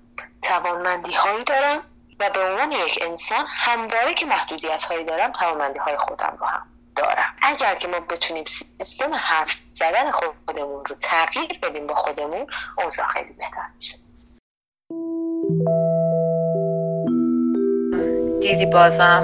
[0.41, 1.83] توانمندی هایی دارم
[2.19, 6.67] و به عنوان یک انسان همواره که محدودیت هایی دارم توانمندی های خودم رو هم
[6.95, 7.35] دارم.
[7.41, 12.47] اگر که ما بتونیم سیستم حرف زدن خودمون رو تغییر بدیم با خودمون
[12.77, 14.04] اوضاع خیلی بهتر میشه.
[18.45, 19.23] دیدی بازم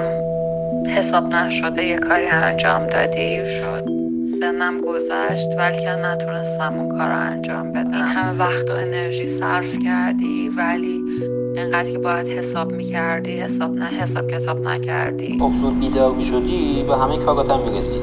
[0.96, 3.84] حساب نشده یه کاری انجام دادی؟ شد.
[4.40, 7.92] سنم گذشت ولی نتونستم اون کار رو انجام بدم.
[7.92, 11.00] این همه وقت و انرژی صرف کردی ولی
[11.56, 15.38] اینقدر که باید حساب می‌کردی حساب نه حساب کتاب نکردی.
[15.40, 17.98] خب زود بیدار شدی به همه کارات هم می‌رسی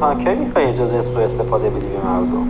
[0.00, 2.46] تا کی می‌خوای اجازه سوء استفاده بدی به مردم؟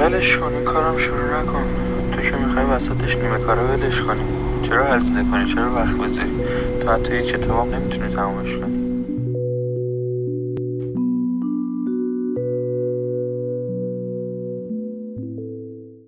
[0.00, 1.64] ولش کن این کارم شروع نکن.
[2.12, 4.41] تو که می‌خوای وسطش نیمه کاره ولش کنی.
[4.62, 6.30] چرا هزینه کنی چرا وقت بذاری
[6.82, 8.82] تو حتی یک کتاب نمی‌تونی تمامش کنی.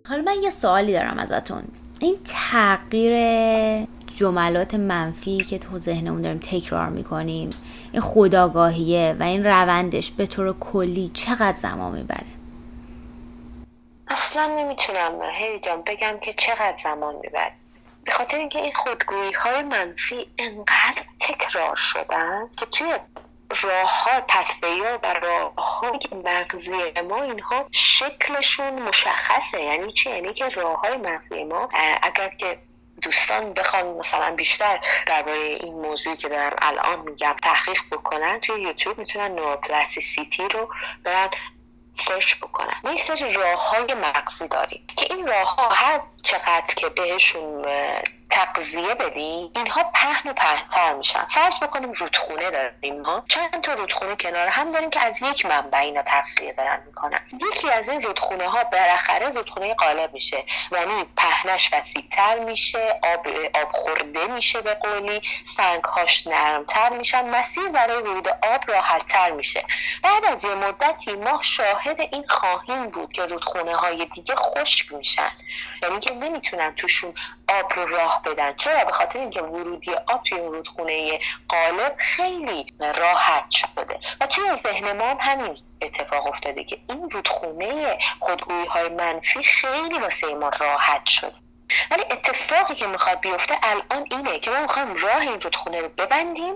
[0.09, 1.63] حالا من یه سوالی دارم ازتون.
[2.01, 3.15] این تغییر
[4.17, 7.51] جملات منفی که تو ذهنمون داریم تکرار می‌کنیم
[7.93, 12.27] این خداگاهیه و این روندش به طور کلی چقدر زمان می‌بره؟
[14.09, 15.13] اصلا نمی‌تونم.
[15.39, 17.53] هی جان بگم که چقدر زمان می‌بره.
[18.05, 22.95] به خاطر اینکه این خودگویی های منفی انقدر تکرار شدن که توی
[23.63, 24.23] راه ها
[24.63, 30.97] ها و راه های مغزی ما اینها شکلشون مشخصه یعنی چی؟ یعنی که راه های
[30.97, 31.69] مغزی ما
[32.03, 32.59] اگر که
[33.03, 38.99] دوستان بخوان مثلا بیشتر درباره این موضوعی که دارم الان میگم تحقیق بکنن توی یوتیوب
[38.99, 40.69] می‌تونن نوروپلاسیسیتی رو
[41.05, 41.29] برن
[41.95, 42.81] سرچ بکنن.
[42.85, 47.65] ما یک سری راه های مغزی داریم که این راه ها هر چقدر که بهشون
[48.31, 51.25] تقضیه بدیم اینها پهن و پهنتر میشن.
[51.25, 53.25] فرض بکنیم رودخونه داریم ما.
[53.29, 57.21] چند تا رودخونه کنار هم داریم که از یک منبع اینا تغذیه دارن می‌کنن.
[57.51, 60.45] یکی از این رودخونه ها بالاخره رودخونه قالب میشه.
[60.73, 67.31] یعنی پهنش وسیعتر میشه آب آب خورده میشه به قولی سنگ هاش نرمتر میشن.
[67.31, 69.65] مسیر برای ورود آب راحتتر میشه.
[70.03, 75.31] بعد از یه مدتی ما شاهد این خواهیم بود که رودخونه های دیگه خشک میشن.
[75.83, 77.15] یعنی که نمی‌تونن توشون
[77.49, 78.57] آب رو راه بدن.
[78.57, 83.99] چرا؟ به خاطر اینکه ورودی آب توی اون رودخونه قالب خیلی راحت شده.
[84.21, 90.35] و توی ذهن ما همین اتفاق افتاده که این رودخونه خودگویی های منفی خیلی واسه
[90.35, 91.33] ما راحت شده.
[91.91, 96.55] ولی اتفاقی که می‌خواد بیفته الان اینه که ما می‌خوایم راه این رودخونه رو ببندیم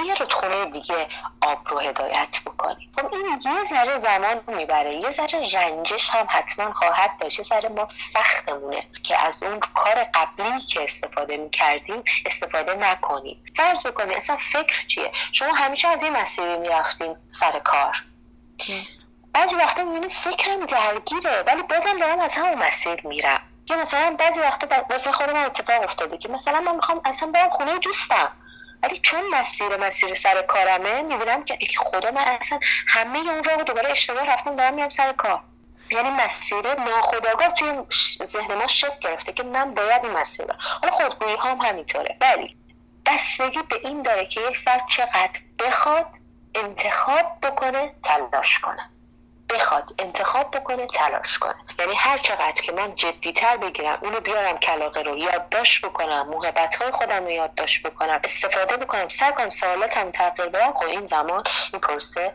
[0.00, 1.08] یه رودخونه دیگه
[1.40, 4.96] آب رو هدایت بکنیم خب این یه ذره زمان می‌بره.
[4.96, 7.38] یه ذره رنجش هم حتما خواهد داشت.
[7.38, 13.44] یه ذره ما سختمونه که از اون کار قبلی که استفاده می‌کردیم استفاده نکنیم.
[13.56, 18.04] فرض بکنیم اصلا فکر چیه؟ شما همیشه از این مسیری می‌رفتیم سر کار.
[19.32, 23.40] بعضی وقتا می‌بینیم فکرم درگیره ولی بازم دارم از همون مسیر میرم.
[23.70, 27.78] یا مثلا بعضی وقتا واسه خودم اتفاق افتاده که مثلا من می‌خوام اصلا برم خونه
[27.78, 28.32] دوستم.
[28.82, 33.90] ولی چون مسیر مسیر سر کارمه می‌بینم که خدا من اصلا همه اون رو دوباره
[33.90, 35.42] اشتباه رفتم دارم میام سر کار.
[35.90, 37.72] یعنی مسیر ناخداگاه توی
[38.24, 42.16] ذهن ما شکل گرفته که من باید این مسیر حالا خودگویی هم همینطوره.
[42.20, 42.56] ولی
[43.06, 46.06] بستگی به این داره که یک فرد چقدر بخواد
[46.54, 48.90] انتخاب بکنه تلاش کنه.
[49.50, 51.54] بخواد انتخاب بکنه تلاش کنه.
[51.78, 56.90] یعنی هر چقدر که من جدیتر بگیرم اونو بیارم کلاقه رو یادداشت بکنم محبت های
[56.90, 59.08] خودم رو یادداشت بکنم استفاده بکنم.
[59.08, 60.72] سعی کنم سوالاتم تغییر بدم.
[60.72, 62.32] خب این زمان این پروسه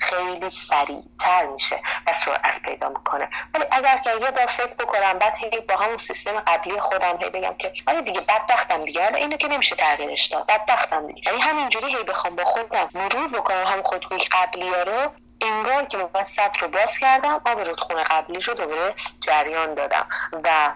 [0.00, 3.28] خیلی سریعتر میشه و سرعت پیدا می‌کنه.
[3.54, 7.30] ولی اگر که یه بار فکر بکنم بعد هی با همون سیستم قبلی خودم هی
[7.30, 9.04] بگم که آره دیگه بدبختم دیگه.
[9.04, 10.46] حالا اینو که نمیشه تغییرش داد.
[10.46, 11.22] بدبختم دیگه.
[11.26, 15.12] یعنی همینجوری هی بخوام با خودم مرور بکنم هم خودگویی قبلی رو.
[15.40, 20.06] انگار که من سطر رو باز کردم آب رودخونه قبلی رو دوباره جریان دادم
[20.44, 20.72] و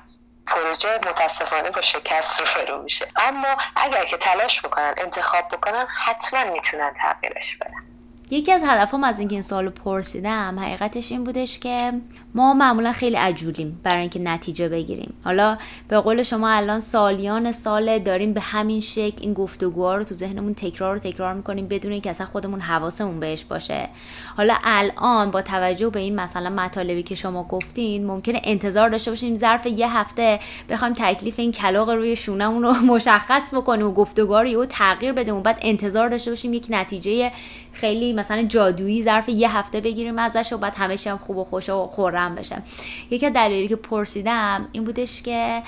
[0.46, 3.06] پروژه متاسفانه با شکست رو فرو میشه.
[3.16, 7.84] اما اگر که تلاش بکنن انتخاب بکنن حتما می‌تونن تغییرش بدن.
[8.30, 11.92] یکی از هدفم از اینکه این سوالو پرسیدم حقیقتش این بودش که
[12.36, 15.14] ما معمولا خیلی عجولیم برای اینکه نتیجه بگیریم.
[15.24, 15.58] حالا
[15.88, 20.54] به قول شما الان سالیان سال داریم به همین شکل این گفتگوها رو تو ذهنمون
[20.54, 23.88] تکرار و تکرار می‌کنیم بدون اینکه اصلا خودمون حواسمون بهش باشه.
[24.36, 29.36] حالا الان با توجه به این مثلا مطالبی که شما گفتین ممکنه انتظار داشته باشیم
[29.36, 34.66] ظرف یه هفته بخوایم تکلیف این کلاق روی شونمون رو مشخص بکنیم و گفتگوها رو
[34.66, 37.32] تغییر بدیم بعد انتظار داشته باشیم یک نتیجه
[37.74, 41.68] خیلی مثلا جادویی ظرف یه هفته بگیریم ازش و بعد همه هم خوب و خوش
[41.68, 42.23] و خورم.
[42.28, 42.62] بشه
[43.10, 45.62] یکی دلایلی که پرسیدم این بودش که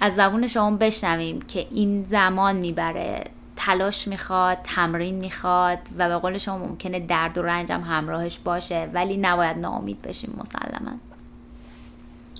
[0.00, 3.24] از زبون شما بشنویم که این زمان می‌بره.
[3.56, 8.90] تلاش می‌خواد تمرین می‌خواد و به قول شما ممکنه درد و رنج هم همراهش باشه
[8.92, 10.92] ولی نباید ناامید بشیم مسلما.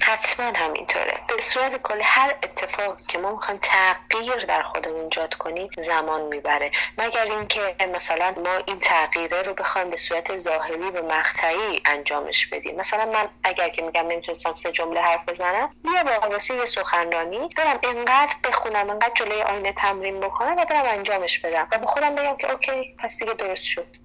[0.02, 1.20] حتما همینطوره.
[1.28, 6.70] به صورت کلی هر اتفاقی که ما می‌خوایم تغییر در خودمون ایجاد کنیم زمان می‌بره.
[6.98, 12.76] مگر اینکه مثلا ما این تغییره رو بخوایم به صورت ظاهری و مقطعی انجامش بدیم.
[12.76, 17.78] مثلا من اگر که میگم نمی‌تونستم سه جمله حرف بزنم یه واسه یه سخنرانی برم
[17.82, 22.36] اینقدر بخونم اینقدر جلوی آینه تمرین بکنم و برم انجامش بدم و به خودم بگم
[22.36, 24.01] که اوکی پس دیگه درست شد.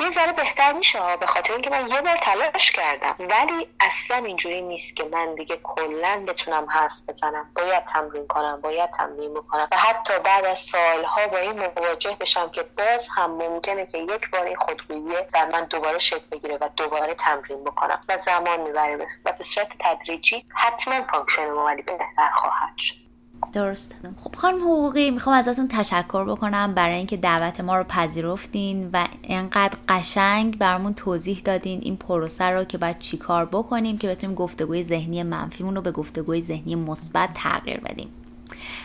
[0.00, 3.16] یه ذره بهتر میشه به خاطر اینکه من یه بار تلاش کردم.
[3.18, 7.50] ولی اصلا اینجوری نیست که من دیگه کلا بتونم حرف بزنم.
[7.54, 9.68] باید تمرین کنم باید تمرین بکنم.
[9.72, 14.30] و حتی بعد از سالها با این مواجه بشم که باز هم ممکنه که یک
[14.30, 18.04] بار این خودگویی در من دوباره شکل بگیره و دوباره تمرین بکنم.
[18.08, 19.06] و زمان می‌بره.
[19.24, 23.07] و به صورت تدریجی حتما function ولی بهتر خواهد شد.
[23.52, 29.06] درست خب خانم حقوقی می‌خوام ازتون تشکر بکنم برای اینکه دعوت ما رو پذیرفتین و
[29.24, 34.82] انقدر قشنگ برامون توضیح دادین این پروسه رو که باید چیکار بکنیم که بتونیم گفتگوی
[34.82, 38.08] ذهنی منفیمون رو به گفتگوی ذهنی مثبت تغییر بدیم.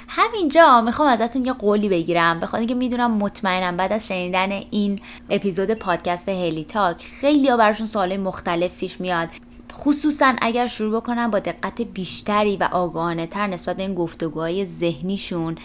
[0.07, 2.39] همینجا می‌خوام ازتون یه قولی بگیرم.
[2.39, 4.99] بخاطر اینکه می‌دونم مطمئنم بعد از شنیدن این
[5.29, 9.29] اپیزود پادکست هلی تاک خیلی ها براشون سوال مختلف پیش میاد.
[9.74, 15.57] خصوصا اگر شروع بکنن با دقت بیشتری و آگاهانه تر نسبت به این گفتگوهای ذهنیشون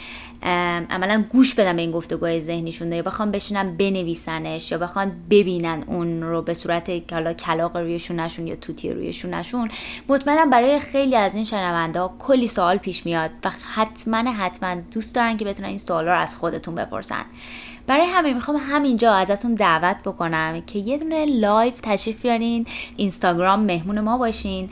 [0.43, 6.23] عملا گوش بدن به این گفتگوهای ذهنیشون یا بخوان بشینن بنویسنش یا بخوان ببینن اون
[6.23, 9.71] رو به صورت حالا کلاق روی شونشون یا توتی روی شونشون
[10.09, 15.15] مطمئنم برای خیلی از این شنونده ها کلی سوال پیش میاد و حتما حتما دوست
[15.15, 17.25] دارن که بتونن این سوال رو از خودتون بپرسن.
[17.89, 22.66] برای همه می‌خوام همینجا ازتون دعوت بکنم که یه دونه live تشریف بیارین
[22.97, 24.70] اینستاگرام مهمون ما باشین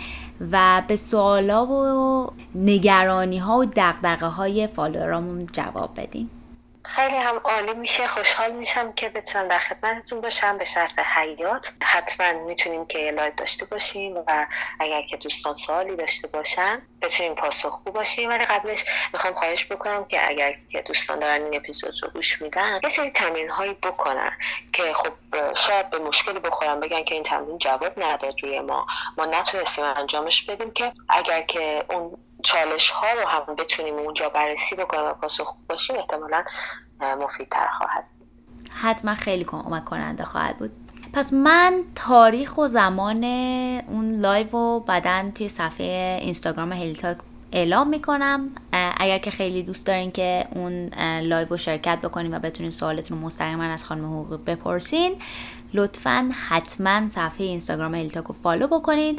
[0.52, 6.30] و به سوالا و نگرانی ها و دغدغه های follower امون جواب بدین.
[6.88, 10.58] خیلی هم عالی میشه خوشحال میشم که بتونم در خدمتتون باشم.
[10.58, 14.46] به شرط حیات حتما می‌تونیم که live داشته باشیم و
[14.80, 18.28] اگر که دوستان سوالی داشته باشن بتونیم پاسخگو باشیم.
[18.28, 22.80] ولی قبلش می‌خوام خواهش بکنم که اگر که دوستان دارن این اپیزود رو گوش میدن
[22.82, 24.32] یه سری تمرین هایی بکنن
[24.72, 25.12] که خب
[25.54, 28.86] شاید به مشکلی بخورن بگن که این تمرین جواب نداد روی ما.
[29.18, 34.76] ما نتونستیم انجامش بدیم که اگر که اون چالش ها رو هم بتونیم اونجا بررسی
[34.76, 36.44] بکنیم و پاسخ باشیم احتمالا
[37.00, 38.04] مفیدتر خواهد
[38.82, 40.70] حتما خیلی کمک کننده خواهد بود.
[41.12, 43.24] پس من تاریخ و زمان
[43.88, 47.16] اون live و بعدا توی صفحه اینستاگرام هلیتاک
[47.52, 48.50] اعلام می‌کنم.
[48.72, 50.88] اگر که خیلی دوست دارین که اون
[51.20, 55.22] live رو شرکت بکنین و بتونین سوالتون رو مستقیما از خانم حقوق بپرسین
[55.74, 59.18] لطفا حتما صفحه اینستاگرام هلیتاک رو follow بکنین.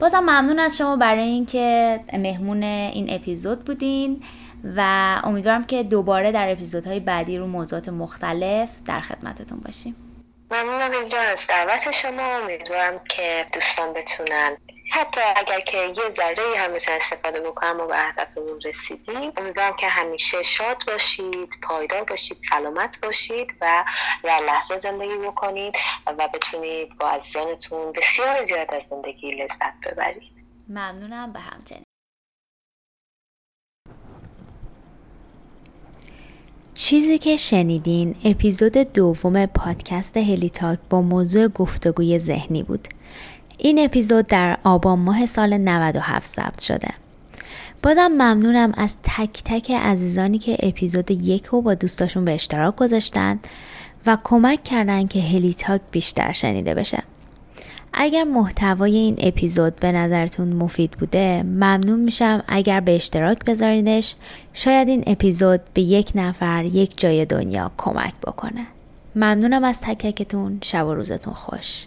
[0.00, 4.22] بازم ممنون از شما برای اینکه مهمون این اپیزود بودین
[4.76, 9.94] و امیدوارم که دوباره در اپیزودهای بعدی رو موضوعات مختلف در خدمتتون باشیم.
[10.52, 12.36] ممنونم اینجا از دعوت شما.
[12.36, 14.56] امیدوارم که دوستان بتونن.
[14.92, 19.32] حتی اگر که یه ذره هم بتونن استفاده بکنم و به هدفمون رسیدیم.
[19.36, 23.84] امیدوارم که همیشه شاد باشید پایدار باشید سلامت باشید و
[24.22, 25.76] در لحظه زندگی بکنید
[26.06, 30.32] و بتونید با عزیزانتون بسیار زیاد از زندگی لذت ببرید.
[30.68, 31.32] ممنونم.
[31.32, 31.84] به همچنین.
[36.82, 42.88] چیزی که شنیدین اپیزود دوم پادکست هلیتاک با موضوع گفتگوی ذهنی بود.
[43.58, 46.88] این اپیزود در آبان ماه سال 97 ثبت شده.
[47.82, 53.40] بازم ممنونم از تک تک عزیزانی که اپیزود یک رو با دوستاشون به اشتراک گذاشتن
[54.06, 57.02] و کمک کردن که هلیتاک بیشتر شنیده بشه.
[57.92, 62.42] اگر محتوای این اپیزود به نظرتون مفید بوده ممنون میشم.
[62.48, 64.14] اگر به اشتراک بذاریدش
[64.52, 68.66] شاید این اپیزود به یک نفر یک جای دنیا کمک بکنه.
[69.16, 71.86] ممنونم از تک تکتون شب و روزتون خوش.